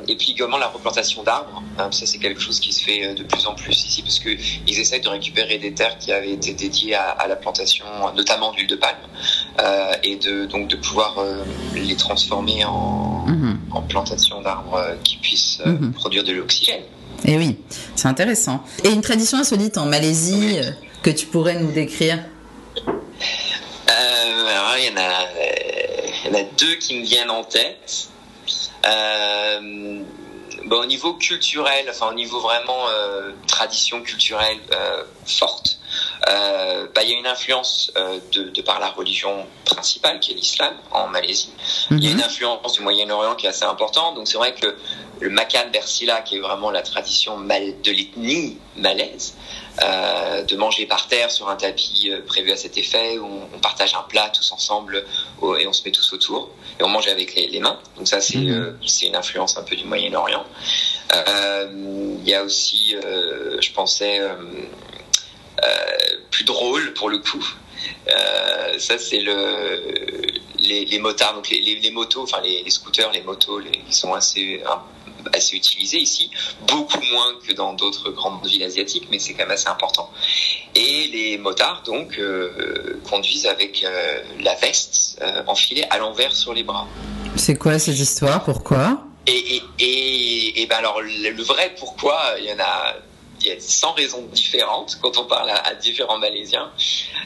et 0.07 0.15
puis 0.15 0.31
également 0.31 0.57
la 0.57 0.67
replantation 0.67 1.23
d'arbres. 1.23 1.63
Hein, 1.77 1.89
ça 1.91 2.05
c'est 2.05 2.19
quelque 2.19 2.41
chose 2.41 2.59
qui 2.59 2.73
se 2.73 2.83
fait 2.83 3.13
de 3.13 3.23
plus 3.23 3.45
en 3.47 3.53
plus 3.53 3.85
ici 3.85 4.01
parce 4.01 4.19
que 4.19 4.29
ils 4.67 4.79
essayent 4.79 5.01
de 5.01 5.09
récupérer 5.09 5.57
des 5.57 5.73
terres 5.73 5.97
qui 5.97 6.11
avaient 6.11 6.31
été 6.31 6.53
dédiées 6.53 6.95
à, 6.95 7.09
à 7.11 7.27
la 7.27 7.35
plantation, 7.35 7.85
notamment 8.15 8.51
d'huile 8.51 8.67
de 8.67 8.75
palme, 8.75 8.97
et 10.03 10.15
de 10.17 10.45
donc 10.45 10.67
de 10.67 10.75
pouvoir 10.75 11.23
les 11.73 11.95
transformer 11.95 12.25
transformer 12.25 12.65
en, 12.65 13.25
mhm. 13.27 13.60
en 13.72 13.82
plantation 13.82 14.41
d'arbres 14.41 14.96
qui 15.03 15.17
puissent 15.17 15.60
euh, 15.65 15.72
mhm. 15.72 15.94
produire 15.94 16.24
de 16.24 16.34
l'oxygène. 16.34 16.82
Et 17.24 17.34
eh 17.34 17.38
oui, 17.38 17.58
c'est 17.96 18.08
intéressant. 18.08 18.63
Et 18.84 18.89
une 18.89 19.01
tradition 19.01 19.38
insolite 19.38 19.77
en 19.77 19.86
Malaisie 19.86 20.60
euh, 20.60 20.72
que 21.01 21.10
tu 21.10 21.25
pourrais 21.27 21.60
nous 21.60 21.72
décrire 21.72 22.20
euh, 23.88 24.48
alors, 24.48 24.77
il, 24.77 24.86
y 24.86 24.89
en 24.89 24.98
a, 24.98 25.27
il 26.25 26.32
y 26.32 26.36
en 26.36 26.39
a 26.39 26.44
deux 26.58 26.75
qui 26.75 27.00
me 27.00 27.05
viennent 27.05 27.29
en 27.29 27.44
tête. 27.44 28.10
Euh, 28.86 30.01
bon, 30.65 30.82
au 30.82 30.86
niveau 30.86 31.13
culturel, 31.13 31.86
enfin 31.89 32.08
au 32.10 32.13
niveau 32.13 32.39
vraiment 32.39 32.88
euh, 32.89 33.32
tradition 33.48 34.01
culturelle 34.01 34.58
euh, 34.74 35.03
forte, 35.25 35.75
euh, 36.27 36.88
bah, 36.94 37.03
il 37.03 37.12
y 37.12 37.13
a 37.13 37.17
une 37.17 37.27
influence 37.27 37.91
euh, 37.98 38.20
de, 38.32 38.50
de, 38.50 38.62
par 38.62 38.79
la 38.79 38.89
religion 38.89 39.46
principale 39.63 40.20
qui 40.20 40.32
est 40.32 40.36
l'islam 40.36 40.74
en 40.91 41.08
Malaisie. 41.08 41.51
Il 41.91 42.03
y 42.03 42.08
a 42.08 42.12
une 42.12 42.17
mhm. 42.17 42.24
influence 42.24 42.74
du 42.74 42.82
Moyen-Orient 42.82 43.36
qui 43.36 43.46
est 43.46 43.50
assez 43.50 43.65
importante. 43.65 44.15
Donc 44.15 44.27
c'est 44.27 44.38
vrai 44.38 44.55
que 44.55 44.75
le 45.20 45.29
Makan 45.29 45.70
Bersila, 45.72 46.22
qui 46.22 46.38
est 46.38 46.39
vraiment 46.39 46.72
la 46.72 46.82
tradition 46.82 47.38
mal, 47.38 47.79
de 47.82 47.91
l'ethnie 47.91 48.58
malaise, 48.75 49.36
euh, 49.84 50.44
de 50.44 50.55
manger 50.55 50.88
par 50.88 51.08
terre 51.08 51.29
sur 51.29 51.48
un 51.48 51.55
tapis 51.55 52.12
prévu 52.25 52.51
à 52.51 52.58
cet 52.58 52.77
effet, 52.77 53.20
où 53.20 53.25
on, 53.25 53.55
on 53.55 53.60
partage 53.60 53.94
un 53.94 54.03
plat 54.03 54.29
tous 54.34 54.51
ensemble 54.51 55.05
au, 55.41 55.55
et 55.55 55.67
on 55.67 55.74
se 55.74 55.84
met 55.86 55.91
tous 55.91 56.12
autour 56.13 56.50
et 56.79 56.84
on 56.84 56.89
mange 56.89 57.08
avec 57.08 57.36
les, 57.36 57.48
les 57.48 57.60
mains. 57.60 57.79
Donc 57.98 58.08
ça 58.08 58.20
c'est 58.20 58.39
mmh. 58.39 58.79
c'est 58.86 59.05
une 59.05 59.15
influence 59.15 59.58
un 59.58 59.63
peu 59.63 59.75
du 59.75 59.86
Moyen-Orient. 59.86 60.46
Il 61.13 62.29
y 62.29 62.34
a 62.34 62.44
aussi, 62.44 62.96
je 62.96 63.72
pensais 63.72 64.20
drôle 66.45 66.93
pour 66.93 67.09
le 67.09 67.19
coup. 67.19 67.45
Euh, 68.07 68.79
ça 68.79 68.97
c'est 68.97 69.19
le 69.19 69.81
les, 70.57 70.85
les, 70.85 70.99
motards, 70.99 71.35
donc 71.35 71.49
les, 71.49 71.59
les, 71.59 71.75
les 71.75 71.91
motos, 71.91 72.23
enfin 72.23 72.41
les, 72.41 72.67
scooters, 72.69 73.11
les 73.11 73.21
motos, 73.21 73.59
ils 73.61 73.93
sont 73.93 74.13
assez 74.13 74.63
assez 75.33 75.55
utilisés 75.55 75.99
ici, 75.99 76.29
beaucoup 76.67 77.01
moins 77.11 77.35
que 77.45 77.53
dans 77.53 77.73
d'autres 77.73 78.11
grandes 78.11 78.45
villes 78.45 78.63
asiatiques, 78.63 79.07
mais 79.11 79.19
c'est 79.19 79.33
quand 79.33 79.43
même 79.43 79.51
assez 79.51 79.67
important. 79.67 80.11
Et 80.75 81.07
les 81.07 81.37
motards 81.37 81.83
donc 81.85 82.17
euh, 82.17 82.99
conduisent 83.09 83.47
avec 83.47 83.83
euh, 83.83 84.21
la 84.39 84.55
veste 84.55 85.21
enfilée 85.47 85.85
à 85.89 85.97
l'envers 85.97 86.35
sur 86.35 86.53
les 86.53 86.63
bras. 86.63 86.87
C'est 87.35 87.57
quoi 87.57 87.77
cette 87.79 87.99
histoire? 87.99 88.43
Pourquoi? 88.43 89.03
Et, 89.27 89.55
et, 89.55 89.63
et, 89.79 90.61
et, 90.61 90.65
ben 90.67 90.77
alors 90.77 91.01
le 91.01 91.43
vrai 91.43 91.75
pourquoi, 91.79 92.35
il 92.39 92.45
y 92.45 92.53
en 92.53 92.59
a 92.59 92.95
il 93.45 93.53
y 93.53 93.55
a 93.55 93.59
100 93.59 93.93
raisons 93.93 94.21
différentes 94.33 94.97
quand 95.01 95.17
on 95.17 95.25
parle 95.25 95.49
à, 95.49 95.57
à 95.67 95.75
différents 95.75 96.17
Malaisiens, 96.17 96.71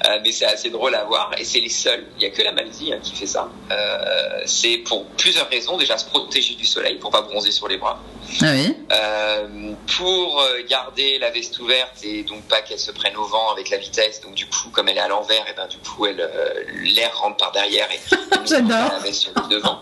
euh, 0.06 0.20
mais 0.24 0.32
c'est 0.32 0.46
assez 0.46 0.70
drôle 0.70 0.96
à 0.96 1.04
voir 1.06 1.32
et 1.38 1.46
c'est 1.46 1.60
les 1.60 1.70
seuls. 1.70 2.06
Il 2.18 2.20
n'y 2.20 2.26
a 2.26 2.30
que 2.30 2.42
la 2.42 2.52
Malaisie 2.52 2.92
hein, 2.94 3.00
qui 3.02 3.16
fait 3.16 3.26
ça. 3.26 3.50
Euh, 3.72 4.42
c'est 4.46 4.78
pour 4.78 5.06
plusieurs 5.12 5.50
raisons. 5.50 5.78
Déjà, 5.78 5.98
se 5.98 6.06
protéger 6.06 6.56
du 6.56 6.66
soleil 6.66 6.96
pour 6.98 7.12
pas 7.12 7.22
bronzer 7.22 7.52
sur 7.52 7.68
les 7.68 7.78
bras. 7.78 8.02
Ah 8.42 8.52
oui. 8.54 8.76
Euh, 8.92 9.74
pour 9.98 10.44
garder 10.68 11.18
la 11.20 11.32
veste 11.32 11.58
ouverte 11.60 12.04
et 12.04 12.24
donc 12.24 12.44
pas 12.44 12.62
qu'elle 12.62 12.80
se 12.80 12.92
prenne 12.92 13.16
au 13.16 13.26
vent 13.26 13.52
avec 13.52 13.70
la 13.70 13.78
vitesse. 13.78 14.22
Donc 14.22 14.36
du 14.36 14.46
coup, 14.46 14.70
comme 14.72 14.90
elle 14.90 14.98
est 14.98 15.02
à 15.02 15.08
l'envers, 15.08 15.48
et 15.50 15.54
ben 15.54 15.68
du 15.68 15.78
coup, 15.78 16.06
elle 16.06 16.30
l'air 16.96 17.18
rentre 17.18 17.38
par 17.38 17.52
derrière 17.52 17.88
et 17.92 18.00
la 18.50 19.00
veste 19.00 19.22
sur 19.22 19.32
le 19.36 19.48
devant. 19.48 19.80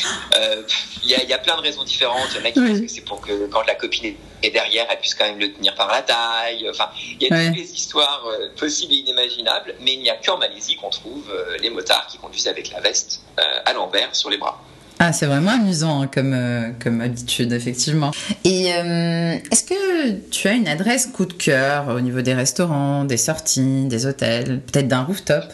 Il 0.00 0.38
euh, 0.38 0.62
y, 1.04 1.14
a, 1.14 1.24
y, 1.24 1.32
a, 1.32 1.38
plein 1.38 1.56
de 1.56 1.62
raisons 1.62 1.84
différentes. 1.84 2.28
Il 2.34 2.40
y 2.40 2.42
en 2.42 2.44
a 2.44 2.50
qui 2.50 2.60
oui. 2.60 2.82
que 2.82 2.88
c'est 2.88 3.00
pour 3.02 3.20
que 3.20 3.46
quand 3.46 3.62
la 3.66 3.74
copine 3.74 4.14
est 4.42 4.50
derrière, 4.50 4.86
elle 4.90 4.98
puisse 4.98 5.14
quand 5.14 5.26
même 5.26 5.38
le 5.38 5.52
tenir 5.52 5.74
par 5.74 5.88
la 5.88 6.02
taille. 6.02 6.68
Enfin, 6.70 6.90
il 7.20 7.26
y 7.26 7.32
a 7.32 7.36
oui. 7.36 7.46
toutes 7.46 7.56
les 7.56 7.72
histoires 7.72 8.24
euh, 8.26 8.48
possibles 8.56 8.92
et 8.92 8.96
inimaginables, 8.96 9.74
mais 9.80 9.94
il 9.94 10.00
n'y 10.00 10.10
a 10.10 10.16
qu'en 10.16 10.38
Malaisie 10.38 10.76
qu'on 10.76 10.90
trouve 10.90 11.30
euh, 11.30 11.56
les 11.60 11.70
motards 11.70 12.06
qui 12.08 12.18
conduisent 12.18 12.48
avec 12.48 12.70
la 12.70 12.80
veste 12.80 13.22
à 13.64 13.72
l'envers 13.72 14.14
sur 14.14 14.30
les 14.30 14.36
bras. 14.36 14.60
Ah, 15.00 15.12
c'est 15.12 15.26
vraiment 15.26 15.52
amusant 15.52 16.02
hein, 16.02 16.10
comme, 16.12 16.34
euh, 16.34 16.70
comme 16.82 17.00
habitude, 17.00 17.52
effectivement. 17.52 18.10
Et 18.44 18.74
euh, 18.74 19.36
est-ce 19.50 19.62
que 19.62 20.12
tu 20.30 20.48
as 20.48 20.52
une 20.52 20.66
adresse 20.66 21.06
coup 21.06 21.24
de 21.24 21.34
cœur 21.34 21.88
au 21.88 22.00
niveau 22.00 22.20
des 22.20 22.34
restaurants, 22.34 23.04
des 23.04 23.16
sorties, 23.16 23.84
des 23.84 24.06
hôtels, 24.06 24.60
peut-être 24.60 24.88
d'un 24.88 25.04
rooftop? 25.04 25.44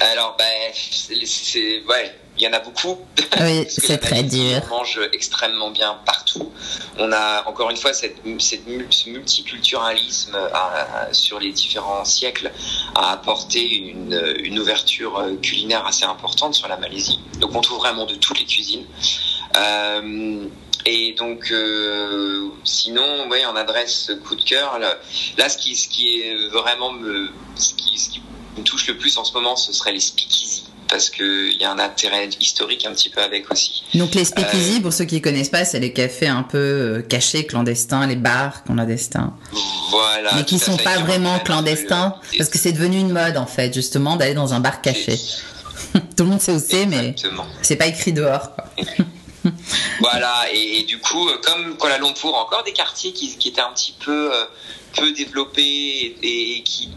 Alors, 0.00 0.36
ben, 0.38 0.44
c'est. 0.72 1.82
Ouais 1.86 2.14
il 2.42 2.46
y 2.46 2.48
en 2.48 2.52
a 2.52 2.60
beaucoup. 2.60 2.98
Oui, 3.40 3.64
c'est 3.68 3.98
très 3.98 4.22
dur. 4.22 4.60
On 4.70 4.76
mange 4.76 5.00
extrêmement 5.12 5.70
bien 5.70 5.98
partout. 6.04 6.52
On 6.98 7.10
a 7.10 7.48
encore 7.48 7.70
une 7.70 7.78
fois 7.78 7.94
cette, 7.94 8.16
cette 8.38 8.64
ce 8.90 9.08
multiculturalisme 9.08 10.36
à, 10.52 11.08
sur 11.12 11.40
les 11.40 11.50
différents 11.50 12.04
siècles 12.04 12.52
a 12.94 13.12
apporté 13.12 13.66
une, 13.66 14.36
une, 14.38 14.58
ouverture 14.58 15.24
culinaire 15.40 15.86
assez 15.86 16.04
importante 16.04 16.54
sur 16.54 16.68
la 16.68 16.76
Malaisie. 16.76 17.20
Donc 17.38 17.54
on 17.54 17.62
trouve 17.62 17.78
vraiment 17.78 18.04
de 18.04 18.16
toutes 18.16 18.38
les 18.38 18.44
cuisines. 18.44 18.84
Euh, 19.56 20.46
et 20.84 21.14
donc, 21.14 21.50
euh, 21.52 22.48
sinon, 22.64 23.28
ouais, 23.28 23.46
en 23.46 23.56
adresse 23.56 24.12
coup 24.24 24.36
de 24.36 24.44
cœur, 24.44 24.78
là, 24.78 24.98
là, 25.38 25.48
ce 25.48 25.56
qui, 25.56 25.74
ce 25.74 25.88
qui 25.88 26.20
est 26.20 26.48
vraiment 26.48 26.92
me, 26.92 27.30
ce 27.56 27.72
qui, 27.74 27.98
ce 27.98 28.10
qui 28.10 28.20
me 28.58 28.62
touche 28.62 28.86
le 28.88 28.98
plus 28.98 29.16
en 29.16 29.24
ce 29.24 29.32
moment, 29.32 29.56
ce 29.56 29.72
serait 29.72 29.92
les 29.92 30.00
speakeasy 30.00 30.64
parce 30.92 31.08
qu'il 31.08 31.56
y 31.58 31.64
a 31.64 31.72
un 31.72 31.78
intérêt 31.78 32.28
historique 32.38 32.84
un 32.84 32.92
petit 32.92 33.08
peu 33.08 33.22
avec 33.22 33.50
aussi. 33.50 33.82
Donc 33.94 34.14
les 34.14 34.26
speakeasy, 34.26 34.76
euh, 34.76 34.82
pour 34.82 34.92
ceux 34.92 35.06
qui 35.06 35.14
ne 35.14 35.20
connaissent 35.20 35.48
pas, 35.48 35.64
c'est 35.64 35.80
les 35.80 35.94
cafés 35.94 36.28
un 36.28 36.42
peu 36.42 36.58
euh, 36.58 37.00
cachés, 37.00 37.46
clandestins, 37.46 38.06
les 38.06 38.14
bars 38.14 38.62
clandestins. 38.64 39.32
Voilà. 39.88 40.34
Mais 40.34 40.44
qui 40.44 40.56
ne 40.56 40.60
sont 40.60 40.76
pas 40.76 40.98
vraiment 40.98 41.38
clandestins, 41.38 42.14
le... 42.32 42.38
parce 42.38 42.50
que 42.50 42.58
c'est 42.58 42.72
devenu 42.72 42.98
une 42.98 43.10
mode 43.10 43.38
en 43.38 43.46
fait, 43.46 43.72
justement, 43.72 44.16
d'aller 44.16 44.34
dans 44.34 44.52
un 44.52 44.60
bar 44.60 44.82
caché. 44.82 45.18
Tout 45.94 46.24
le 46.24 46.26
monde 46.26 46.42
sait 46.42 46.52
où 46.52 46.60
c'est, 46.60 46.84
mais 46.84 47.14
c'est 47.62 47.76
pas 47.76 47.86
écrit 47.86 48.12
dehors. 48.12 48.50
voilà, 50.00 50.44
et, 50.52 50.80
et, 50.80 50.82
du 50.82 50.98
coup, 50.98 51.26
comme 51.42 51.78
Kuala 51.78 51.96
Lumpur, 51.96 52.34
encore 52.34 52.64
des 52.64 52.74
quartiers 52.74 53.14
qui, 53.14 53.34
qui 53.38 53.48
étaient 53.48 53.62
un 53.62 53.72
petit 53.72 53.94
peu 53.98 54.30
euh, 54.30 54.44
peu 54.94 55.10
développés 55.12 55.62
et, 55.62 56.58
et 56.58 56.62
qui 56.62 56.90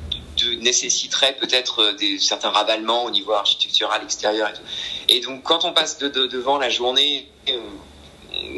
de, 0.45 0.55
nécessiterait 0.55 1.35
peut-être 1.39 1.95
des, 1.99 2.19
certains 2.19 2.49
ravalements 2.49 3.05
au 3.05 3.11
niveau 3.11 3.33
architectural 3.33 4.01
extérieur 4.03 4.49
et 4.49 4.53
tout. 4.53 4.61
Et 5.09 5.19
donc, 5.21 5.43
quand 5.43 5.65
on 5.65 5.73
passe 5.73 5.97
de, 5.97 6.07
de, 6.07 6.27
devant 6.27 6.57
la 6.57 6.69
journée, 6.69 7.27
euh, 7.49 7.59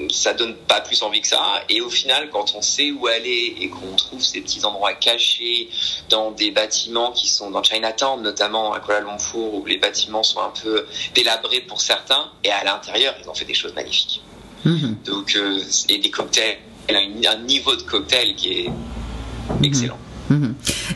ça 0.09 0.33
donne 0.33 0.55
pas 0.55 0.81
plus 0.81 1.01
envie 1.03 1.21
que 1.21 1.27
ça. 1.27 1.63
Et 1.69 1.81
au 1.81 1.89
final, 1.89 2.29
quand 2.31 2.53
on 2.55 2.61
sait 2.61 2.91
où 2.91 3.07
aller 3.07 3.55
et 3.59 3.69
qu'on 3.69 3.95
trouve 3.95 4.21
ces 4.21 4.41
petits 4.41 4.63
endroits 4.65 4.93
cachés 4.93 5.69
dans 6.09 6.31
des 6.31 6.51
bâtiments 6.51 7.11
qui 7.11 7.27
sont 7.29 7.51
dans 7.51 7.63
Chinatown, 7.63 8.21
notamment 8.21 8.73
à 8.73 8.79
Kuala 8.79 9.01
Lumpur, 9.01 9.53
où 9.53 9.65
les 9.65 9.77
bâtiments 9.77 10.23
sont 10.23 10.41
un 10.41 10.51
peu 10.61 10.85
délabrés 11.13 11.61
pour 11.61 11.81
certains, 11.81 12.31
et 12.43 12.51
à 12.51 12.63
l'intérieur, 12.63 13.15
ils 13.21 13.29
ont 13.29 13.33
fait 13.33 13.45
des 13.45 13.53
choses 13.53 13.73
magnifiques. 13.73 14.21
Mmh. 14.65 14.93
Donc, 15.05 15.35
euh, 15.35 15.61
et 15.89 15.97
des 15.99 16.09
cocktails, 16.09 16.57
un, 16.89 17.29
un 17.29 17.37
niveau 17.37 17.75
de 17.75 17.83
cocktail 17.83 18.35
qui 18.35 18.61
est 18.61 18.69
mmh. 18.69 19.63
excellent. 19.63 19.97
Mmh. 19.97 20.06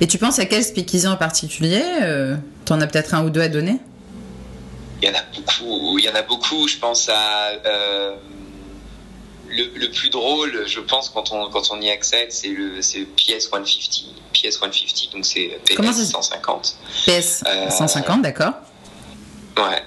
Et 0.02 0.08
tu 0.08 0.18
penses 0.18 0.40
à 0.40 0.46
quel 0.46 0.64
speakeasy 0.64 1.08
en 1.08 1.18
particulier 1.18 1.84
euh, 2.02 2.36
T'en 2.66 2.82
as 2.82 2.88
peut-être 2.88 3.14
un 3.14 3.24
ou 3.26 3.30
deux 3.30 3.42
à 3.42 3.50
donner? 3.50 3.78
Il 5.02 5.10
y 5.10 5.12
en 5.12 5.16
a 5.16 5.24
beaucoup. 5.36 5.98
Il 5.98 6.06
y 6.06 6.10
en 6.10 6.16
a 6.16 6.22
beaucoup. 6.22 6.68
Je 6.68 6.78
pense 6.78 7.10
à 7.10 7.50
euh, 7.66 8.16
le, 9.50 9.66
le, 9.76 9.90
plus 9.90 10.10
drôle, 10.10 10.64
je 10.68 10.80
pense, 10.80 11.10
quand 11.10 11.32
on, 11.32 11.50
quand 11.50 11.72
on 11.72 11.82
y 11.82 11.90
accède, 11.90 12.32
c'est 12.32 12.50
le 12.50 12.82
c'est 12.82 13.06
PS 13.16 13.50
150. 13.50 14.06
PS 14.34 14.58
150, 14.60 15.14
donc 15.14 15.26
c'est 15.26 15.60
PS 15.66 15.76
Comment 15.76 15.94
150. 15.94 16.78
PS 17.06 17.44
150, 17.70 18.20
euh, 18.20 18.22
d'accord. 18.22 18.54
Ouais. 19.58 19.84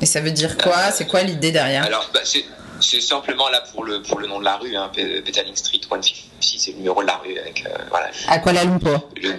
Et 0.00 0.06
ça 0.06 0.20
veut 0.20 0.32
dire 0.32 0.56
quoi? 0.58 0.90
C'est 0.90 1.06
quoi 1.06 1.22
l'idée 1.22 1.52
derrière? 1.52 1.84
Alors, 1.84 2.10
bah, 2.12 2.20
c'est 2.24 2.44
c'est 2.82 3.00
simplement 3.00 3.48
là 3.48 3.62
pour 3.72 3.84
le, 3.84 4.02
pour 4.02 4.18
le 4.18 4.26
nom 4.26 4.38
de 4.38 4.44
la 4.44 4.56
rue, 4.56 4.76
hein, 4.76 4.90
Petaling 4.94 5.56
Street 5.56 5.80
150, 5.88 6.12
c'est 6.40 6.70
le 6.72 6.78
numéro 6.78 7.02
de 7.02 7.06
la 7.06 7.16
rue. 7.16 7.38
Avec, 7.38 7.64
euh, 7.66 7.70
voilà, 7.90 8.10
à 8.28 8.38
Kuala 8.38 8.64
Lumpur. 8.64 9.08
Le, 9.20 9.34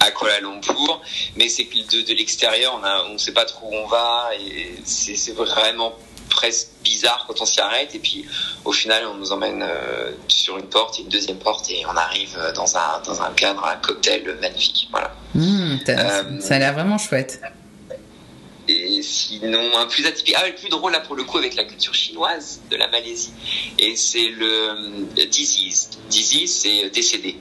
à 0.00 0.10
Kuala 0.10 0.40
Lumpur, 0.40 1.00
mais 1.36 1.48
c'est 1.48 1.64
que 1.64 1.76
de, 1.76 2.06
de 2.06 2.14
l'extérieur, 2.14 2.74
on 2.74 3.10
ne 3.10 3.14
on 3.14 3.18
sait 3.18 3.32
pas 3.32 3.44
trop 3.44 3.68
où 3.68 3.74
on 3.74 3.86
va, 3.86 4.30
et 4.38 4.74
c'est 4.84 5.34
vraiment 5.34 5.94
presque 6.30 6.68
bizarre 6.82 7.24
quand 7.26 7.40
on 7.40 7.46
s'y 7.46 7.60
arrête, 7.60 7.94
et 7.94 7.98
puis 7.98 8.26
au 8.64 8.72
final, 8.72 9.04
on 9.06 9.14
nous 9.14 9.32
emmène 9.32 9.62
euh, 9.62 10.12
sur 10.28 10.58
une 10.58 10.66
porte, 10.66 10.98
une 10.98 11.08
deuxième 11.08 11.38
porte, 11.38 11.70
et 11.70 11.84
on 11.86 11.96
arrive 11.96 12.36
dans 12.54 12.76
un, 12.76 13.00
dans 13.06 13.22
un 13.22 13.30
cadre, 13.30 13.64
un 13.66 13.76
cocktail 13.76 14.36
magnifique. 14.40 14.88
Voilà. 14.90 15.14
Mmh, 15.34 15.76
euh, 15.88 16.40
ça 16.40 16.56
a 16.56 16.58
l'air 16.58 16.74
vraiment 16.74 16.98
chouette 16.98 17.40
et 17.42 17.63
sinon, 19.04 19.76
un 19.76 19.86
plus 19.86 20.06
atypique, 20.06 20.34
ah, 20.38 20.46
le 20.46 20.54
plus 20.54 20.68
drôle 20.68 20.92
là 20.92 21.00
pour 21.00 21.16
le 21.16 21.24
coup 21.24 21.38
avec 21.38 21.54
la 21.54 21.64
culture 21.64 21.94
chinoise 21.94 22.60
de 22.70 22.76
la 22.76 22.88
Malaisie. 22.88 23.32
Et 23.78 23.96
c'est 23.96 24.28
le 24.28 25.26
disease. 25.26 25.90
Disease, 26.10 26.52
c'est 26.52 26.90
décédé. 26.90 27.36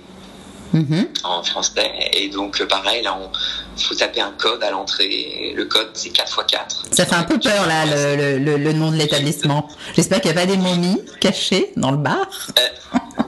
Mhm. 0.73 1.07
en 1.23 1.43
français. 1.43 1.91
Et 2.13 2.29
donc, 2.29 2.63
pareil, 2.63 3.03
là, 3.03 3.15
on 3.15 3.29
faut 3.79 3.93
taper 3.93 4.21
un 4.21 4.31
code 4.31 4.63
à 4.63 4.71
l'entrée. 4.71 5.53
Le 5.55 5.65
code, 5.65 5.89
c'est 5.93 6.09
4 6.09 6.39
x 6.41 6.51
4. 6.51 6.85
Ça 6.91 7.05
fait 7.05 7.15
un 7.15 7.23
peu 7.23 7.39
peur, 7.39 7.67
là, 7.67 7.85
le, 7.85 8.39
le, 8.39 8.57
le 8.57 8.73
nom 8.73 8.91
de 8.91 8.97
l'établissement. 8.97 9.67
J'espère 9.95 10.19
qu'il 10.19 10.31
n'y 10.31 10.37
a 10.37 10.41
pas 10.41 10.47
des 10.47 10.57
momies 10.57 10.99
cachées 11.19 11.71
dans 11.77 11.91
le 11.91 11.97
bar. 11.97 12.27
Euh, 12.57 13.23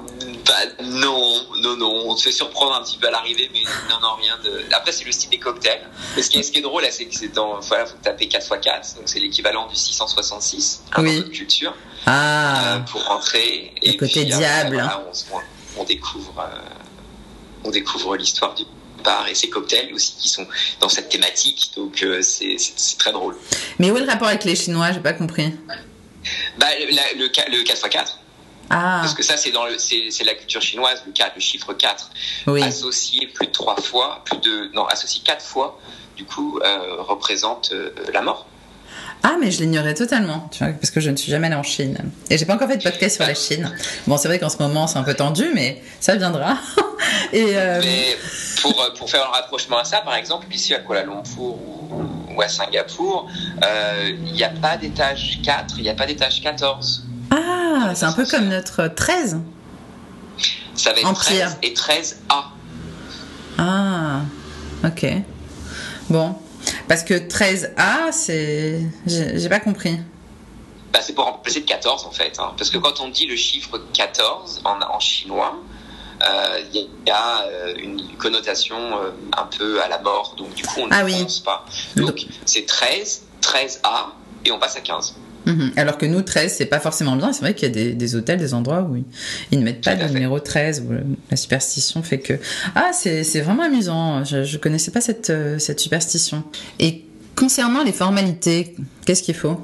non, 0.84 1.48
non, 1.62 1.78
non. 1.78 1.91
On 2.08 2.15
se 2.15 2.24
fait 2.24 2.32
surprendre 2.32 2.76
un 2.76 2.84
petit 2.84 2.98
peu 2.98 3.08
à 3.08 3.12
l'arrivée, 3.12 3.50
mais 3.54 3.63
non, 3.89 4.00
non, 4.02 4.15
rien 4.15 4.38
de. 4.44 4.63
Après, 4.72 4.91
c'est 4.91 5.06
le 5.06 5.12
style 5.12 5.30
des 5.30 5.39
cocktails. 5.39 5.82
Mais 6.15 6.22
ce 6.22 6.30
qui 6.30 6.39
est, 6.39 6.44
ce 6.44 6.52
qui 6.52 6.60
est 6.60 6.62
drôle, 6.62 6.84
là, 6.84 6.91
c'est 6.91 7.06
que 7.06 7.15
c'est 7.15 7.34
dans. 7.34 7.60
Voilà, 7.60 7.86
faut 7.86 7.98
taper 8.02 8.28
4 8.28 8.46
x 8.46 8.62
4. 8.62 8.96
Donc, 8.96 9.04
c'est 9.06 9.20
l'équivalent 9.20 9.68
du 9.68 9.76
666 9.76 10.84
hein, 10.94 11.04
oui. 11.04 11.30
culture. 11.32 11.74
Ah. 12.06 12.76
Euh, 12.76 12.80
pour 12.80 13.04
rentrer. 13.06 13.74
Et 13.82 13.98
côté 13.98 14.26
diable. 14.26 14.84
on, 15.78 15.84
découvre. 15.84 16.34
Euh, 16.39 16.60
on 17.63 17.72
découvre 17.72 18.15
l'histoire 18.15 18.54
du 18.54 18.63
bar 19.04 19.28
et 19.28 19.36
ses 19.36 19.50
cocktails 19.50 19.94
aussi 19.94 20.15
qui 20.20 20.30
sont 20.30 20.48
dans 20.80 20.89
cette 20.89 21.10
thématique. 21.10 21.72
Donc 21.76 22.04
euh, 22.04 22.22
c'est 22.22 22.58
très 22.98 23.12
drôle. 23.12 23.36
Mais 23.80 23.91
où 23.91 23.98
est 23.98 24.02
le 24.02 24.08
rapport 24.08 24.28
avec 24.28 24.44
les 24.44 24.56
Chinois? 24.56 24.91
J'ai 24.91 25.00
pas 25.00 25.13
compris. 25.13 25.54
Bah, 26.58 26.68
le, 26.80 27.22
le 27.22 27.63
4x4. 27.63 28.15
Ah. 28.69 28.99
Parce 29.01 29.13
que 29.13 29.23
ça, 29.23 29.38
c'est 29.38 29.51
dans 29.51 29.65
le, 29.65 29.78
c'est, 29.78 30.23
la 30.23 30.34
culture 30.34 30.62
chinoise, 30.62 31.04
le 31.06 31.12
4, 31.12 31.34
le 31.36 31.41
chiffre 31.41 31.73
4. 31.73 32.10
Associé 32.63 33.28
plus 33.28 33.47
de 33.47 33.51
3 33.51 33.75
fois, 33.82 34.21
plus 34.25 34.38
de, 34.38 34.71
non, 34.73 34.86
associé 34.86 35.21
4 35.23 35.43
fois, 35.43 35.80
du 36.15 36.25
coup, 36.25 36.60
euh, 36.60 37.01
représente 37.01 37.71
euh, 37.71 37.91
la 38.13 38.21
mort. 38.21 38.47
Ah, 39.23 39.38
mais 39.39 39.49
je 39.49 39.62
l'ignorais 39.62 39.95
totalement, 39.95 40.49
tu 40.51 40.63
vois, 40.63 40.73
parce 40.73 40.91
que 40.91 40.99
je 40.99 41.10
ne 41.10 41.15
suis 41.15 41.32
jamais 41.32 41.47
allée 41.47 41.56
en 41.56 41.63
Chine. 41.63 41.97
Et 42.30 42.38
j'ai 42.38 42.45
pas 42.45 42.56
encore 42.56 42.67
fait 42.67 42.78
de 42.78 42.84
podcast 42.84 43.15
sur 43.15 43.25
la 43.25 43.34
Chine. 43.34 43.71
Bon, 44.06 44.17
c'est 44.17 44.28
vrai 44.28 44.39
qu'en 44.39 44.49
ce 44.49 44.58
moment, 44.58 44.88
c'est 44.88 44.97
un 44.97 45.04
peu 45.04 45.15
tendu, 45.15 45.49
mais 45.54 45.82
ça 45.99 46.15
viendra. 46.15 46.58
Et 47.34 47.58
euh, 47.58 47.82
Mais 47.84 48.17
pour, 48.62 48.93
pour 48.97 49.10
faire 49.10 49.28
un 49.28 49.32
rapprochement 49.32 49.80
à 49.80 49.84
ça, 49.84 50.01
par 50.01 50.15
exemple, 50.15 50.47
ici 50.51 50.73
à 50.75 50.80
Kuala 50.80 51.04
Lumpur 51.04 51.56
ou, 52.36 52.41
à 52.41 52.47
Singapour, 52.49 53.30
il 54.04 54.34
n'y 54.34 54.43
a 54.43 54.49
pas 54.49 54.78
d'étage 54.78 55.39
4, 55.43 55.75
il 55.78 55.84
n'y 55.84 55.89
a 55.89 55.95
pas 55.95 56.06
d'étage 56.06 56.41
14. 56.41 57.05
Ah, 57.78 57.94
c'est 57.94 58.06
un 58.06 58.14
peu 58.14 58.26
comme 58.26 58.48
notre 58.48 58.88
13. 58.88 59.42
Ça 60.76 60.94
va 60.94 61.00
être 61.00 61.14
13 61.14 61.58
et 61.62 61.74
13A. 61.74 62.44
Ah, 63.58 64.22
ok. 64.86 65.06
Bon, 66.10 66.36
parce 66.88 67.04
que 67.04 67.14
13A, 67.16 68.12
c'est. 68.12 68.82
J'ai 69.06 69.50
pas 69.50 69.60
compris. 69.60 70.00
Bah, 70.94 71.00
c'est 71.02 71.14
pour 71.14 71.26
remplacer 71.26 71.60
le 71.60 71.66
14 71.66 72.06
en 72.06 72.12
fait. 72.12 72.40
Hein. 72.40 72.54
Parce 72.58 72.70
que 72.70 72.78
quand 72.78 73.02
on 73.02 73.10
dit 73.10 73.26
le 73.26 73.36
chiffre 73.36 73.78
14 73.94 74.62
en, 74.64 74.80
en 74.82 75.00
chinois, 75.02 75.62
euh, 76.24 76.62
il 76.74 76.88
y 77.06 77.12
a 77.12 77.42
euh, 77.44 77.74
une 77.78 78.16
connotation 78.18 78.78
euh, 78.78 79.12
un 79.38 79.46
peu 79.46 79.82
à 79.82 79.90
la 79.90 80.00
mort. 80.00 80.36
Donc 80.38 80.54
du 80.54 80.64
coup, 80.64 80.80
on 80.82 80.88
ne 80.88 80.94
ah 80.94 81.04
pense 81.04 81.42
pas. 81.42 81.66
Donc 81.98 82.26
c'est 82.46 82.66
13, 82.66 83.24
13A 83.42 84.12
et 84.46 84.52
on 84.54 84.60
passe 84.60 84.78
à 84.78 84.82
15. 84.82 85.16
Mhm. 85.46 85.72
Alors 85.76 85.98
que 85.98 86.06
nous, 86.06 86.22
13, 86.22 86.54
c'est 86.58 86.66
pas 86.66 86.80
forcément 86.80 87.16
bien. 87.16 87.34
C'est 87.34 87.42
vrai 87.42 87.54
qu'il 87.54 87.68
y 87.68 87.90
a 87.90 87.94
des, 87.94 88.16
hôtels, 88.16 88.40
des 88.40 88.54
endroits 88.54 88.82
où 88.82 88.96
ils, 89.52 89.60
ne 89.60 89.64
mettent 89.64 89.84
pas 89.84 89.96
le 89.96 90.08
numéro 90.08 90.40
13, 90.40 90.86
où 90.88 90.94
la 91.30 91.38
superstition 91.38 92.04
fait 92.04 92.20
que. 92.20 92.34
Ah, 92.76 92.92
c'est 92.94 93.42
vraiment 93.42 93.64
amusant. 93.64 94.24
Je, 94.24 94.38
ne 94.38 94.58
connaissais 94.58 94.92
pas 94.92 95.02
cette, 95.02 95.30
euh, 95.30 95.60
cette 95.60 95.80
superstition. 95.80 96.44
Et 96.80 97.06
concernant 97.36 97.84
les 97.84 97.92
formalités, 97.92 98.76
qu'est-ce 99.06 99.24
qu'il 99.24 99.36
faut? 99.36 99.60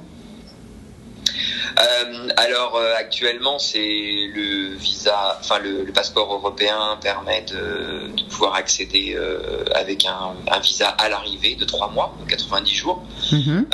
Euh, 1.81 2.27
alors 2.37 2.75
euh, 2.75 2.93
actuellement, 2.97 3.57
c'est 3.57 3.79
le 3.79 4.75
visa, 4.75 5.37
enfin 5.39 5.59
le, 5.59 5.91
passeport 5.91 6.33
européen 6.33 6.97
permet 7.01 7.43
de, 7.43 8.09
pouvoir 8.29 8.55
accéder 8.55 9.13
euh, 9.15 9.63
avec 9.75 10.05
un, 10.05 10.59
visa 10.59 10.89
à 10.89 11.09
l'arrivée 11.09 11.55
de 11.55 11.65
3 11.65 11.89
mois, 11.89 12.15
donc 12.19 12.29
90 12.29 12.73
jours, 12.73 13.03
mhm. 13.31 13.65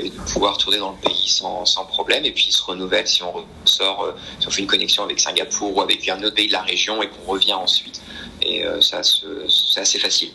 et 0.00 0.10
de 0.10 0.32
pouvoir 0.32 0.58
tourner 0.58 0.78
dans 0.78 0.92
le 0.92 1.08
pays 1.08 1.28
sans, 1.28 1.64
sans, 1.64 1.84
problème. 1.84 2.24
Et 2.24 2.32
puis 2.32 2.46
il 2.48 2.52
se 2.52 2.62
renouvelle 2.62 3.06
si 3.06 3.22
on 3.22 3.32
ressort, 3.32 4.14
si 4.38 4.46
on 4.46 4.50
fait 4.50 4.62
une 4.62 4.68
connexion 4.68 5.04
avec 5.04 5.20
Singapour 5.20 5.76
ou 5.76 5.80
avec 5.80 6.08
un 6.08 6.22
autre 6.22 6.34
pays 6.34 6.48
de 6.48 6.52
la 6.52 6.62
région 6.62 7.02
et 7.02 7.08
qu'on 7.08 7.32
revient 7.32 7.54
ensuite. 7.54 8.00
Et 8.42 8.64
ça, 8.80 9.02
c'est 9.02 9.80
assez 9.80 9.98
facile. 9.98 10.30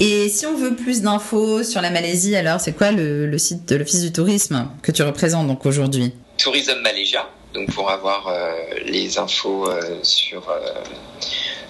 Et 0.00 0.28
si 0.28 0.46
on 0.46 0.56
veut 0.56 0.74
plus 0.74 1.02
d'infos 1.02 1.62
sur 1.62 1.80
la 1.80 1.90
Malaisie, 1.90 2.36
alors 2.36 2.60
c'est 2.60 2.76
quoi 2.76 2.90
le, 2.90 3.26
le 3.26 3.38
site 3.38 3.68
de 3.68 3.76
l'Office 3.76 4.02
du 4.02 4.12
tourisme 4.12 4.68
que 4.82 4.92
tu 4.92 5.02
représentes 5.02 5.46
donc 5.46 5.64
aujourd'hui? 5.64 6.12
Tourism 6.38 6.80
Malaysia, 6.80 7.28
donc 7.52 7.72
pour 7.72 7.90
avoir 7.90 8.28
euh, 8.28 8.52
les 8.84 9.18
infos 9.18 9.68
euh, 9.68 9.98
sur 10.02 10.48
euh, 10.48 10.60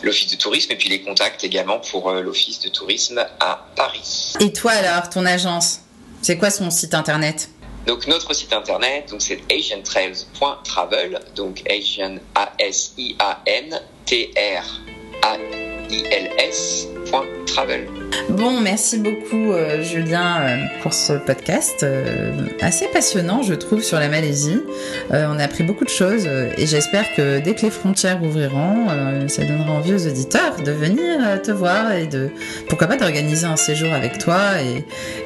l'office 0.02 0.30
de 0.30 0.36
tourisme 0.36 0.72
et 0.72 0.76
puis 0.76 0.88
les 0.88 1.02
contacts 1.02 1.44
également 1.44 1.78
pour 1.78 2.10
l'office 2.12 2.60
de 2.60 2.68
tourisme 2.68 3.24
à 3.40 3.66
Paris. 3.76 4.34
Et 4.40 4.52
toi 4.52 4.72
alors, 4.72 5.10
ton 5.10 5.26
agence, 5.26 5.80
c'est 6.22 6.38
quoi 6.38 6.50
son 6.50 6.70
site 6.70 6.94
internet? 6.94 7.50
Donc 7.86 8.06
notre 8.06 8.32
site 8.34 8.52
internet, 8.52 9.10
donc 9.10 9.20
c'est 9.20 9.40
asiantrails.travel, 9.52 11.20
donc 11.36 11.62
Asian 11.70 12.16
A 12.34 12.52
S 12.58 12.94
I 12.96 13.14
A 13.18 13.42
N 13.46 13.78
T 14.06 14.32
R 14.36 14.64
A 15.22 15.36
I 15.90 16.04
L 16.10 16.30
S 16.38 16.86
travel. 17.46 18.03
Bon, 18.28 18.60
merci 18.60 18.98
beaucoup 18.98 19.52
euh, 19.52 19.82
Julien 19.82 20.40
euh, 20.40 20.56
pour 20.82 20.92
ce 20.92 21.12
podcast 21.14 21.82
euh, 21.82 22.32
assez 22.60 22.86
passionnant, 22.88 23.42
je 23.42 23.54
trouve, 23.54 23.82
sur 23.82 23.98
la 23.98 24.08
Malaisie. 24.08 24.60
on 25.10 25.38
a 25.38 25.44
appris 25.44 25.64
beaucoup 25.64 25.84
de 25.84 25.90
choses 25.90 26.26
et 26.26 26.66
j'espère 26.66 27.14
que 27.14 27.40
dès 27.40 27.54
que 27.54 27.62
les 27.62 27.70
frontières 27.70 28.22
ouvriront, 28.22 29.28
ça 29.28 29.44
donnera 29.44 29.72
envie 29.72 29.94
aux 29.94 30.06
auditeurs 30.06 30.56
de 30.64 30.72
venir 30.72 31.40
te 31.42 31.50
voir 31.50 31.92
et 31.92 32.06
de 32.06 32.30
pourquoi 32.68 32.86
pas 32.86 32.96
d'organiser 32.96 33.46
un 33.46 33.56
séjour 33.56 33.92
avec 33.92 34.18
toi 34.18 34.38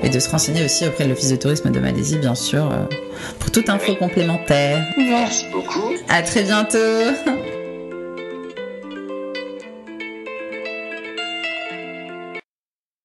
et, 0.03 0.09
de 0.09 0.19
se 0.19 0.29
renseigner 0.31 0.65
aussi 0.65 0.87
auprès 0.87 1.05
de 1.05 1.11
l'Office 1.11 1.31
de 1.31 1.37
tourisme 1.37 1.71
de 1.71 1.81
Malaisie, 1.81 2.19
bien 2.19 2.35
sûr, 2.35 2.71
pour 3.39 3.51
toute 3.51 3.69
info 3.69 3.95
complémentaire. 3.95 4.85
Merci 4.97 5.47
beaucoup. 5.53 5.93
À 6.09 6.23
très 6.23 6.43
bientôt. 6.43 6.79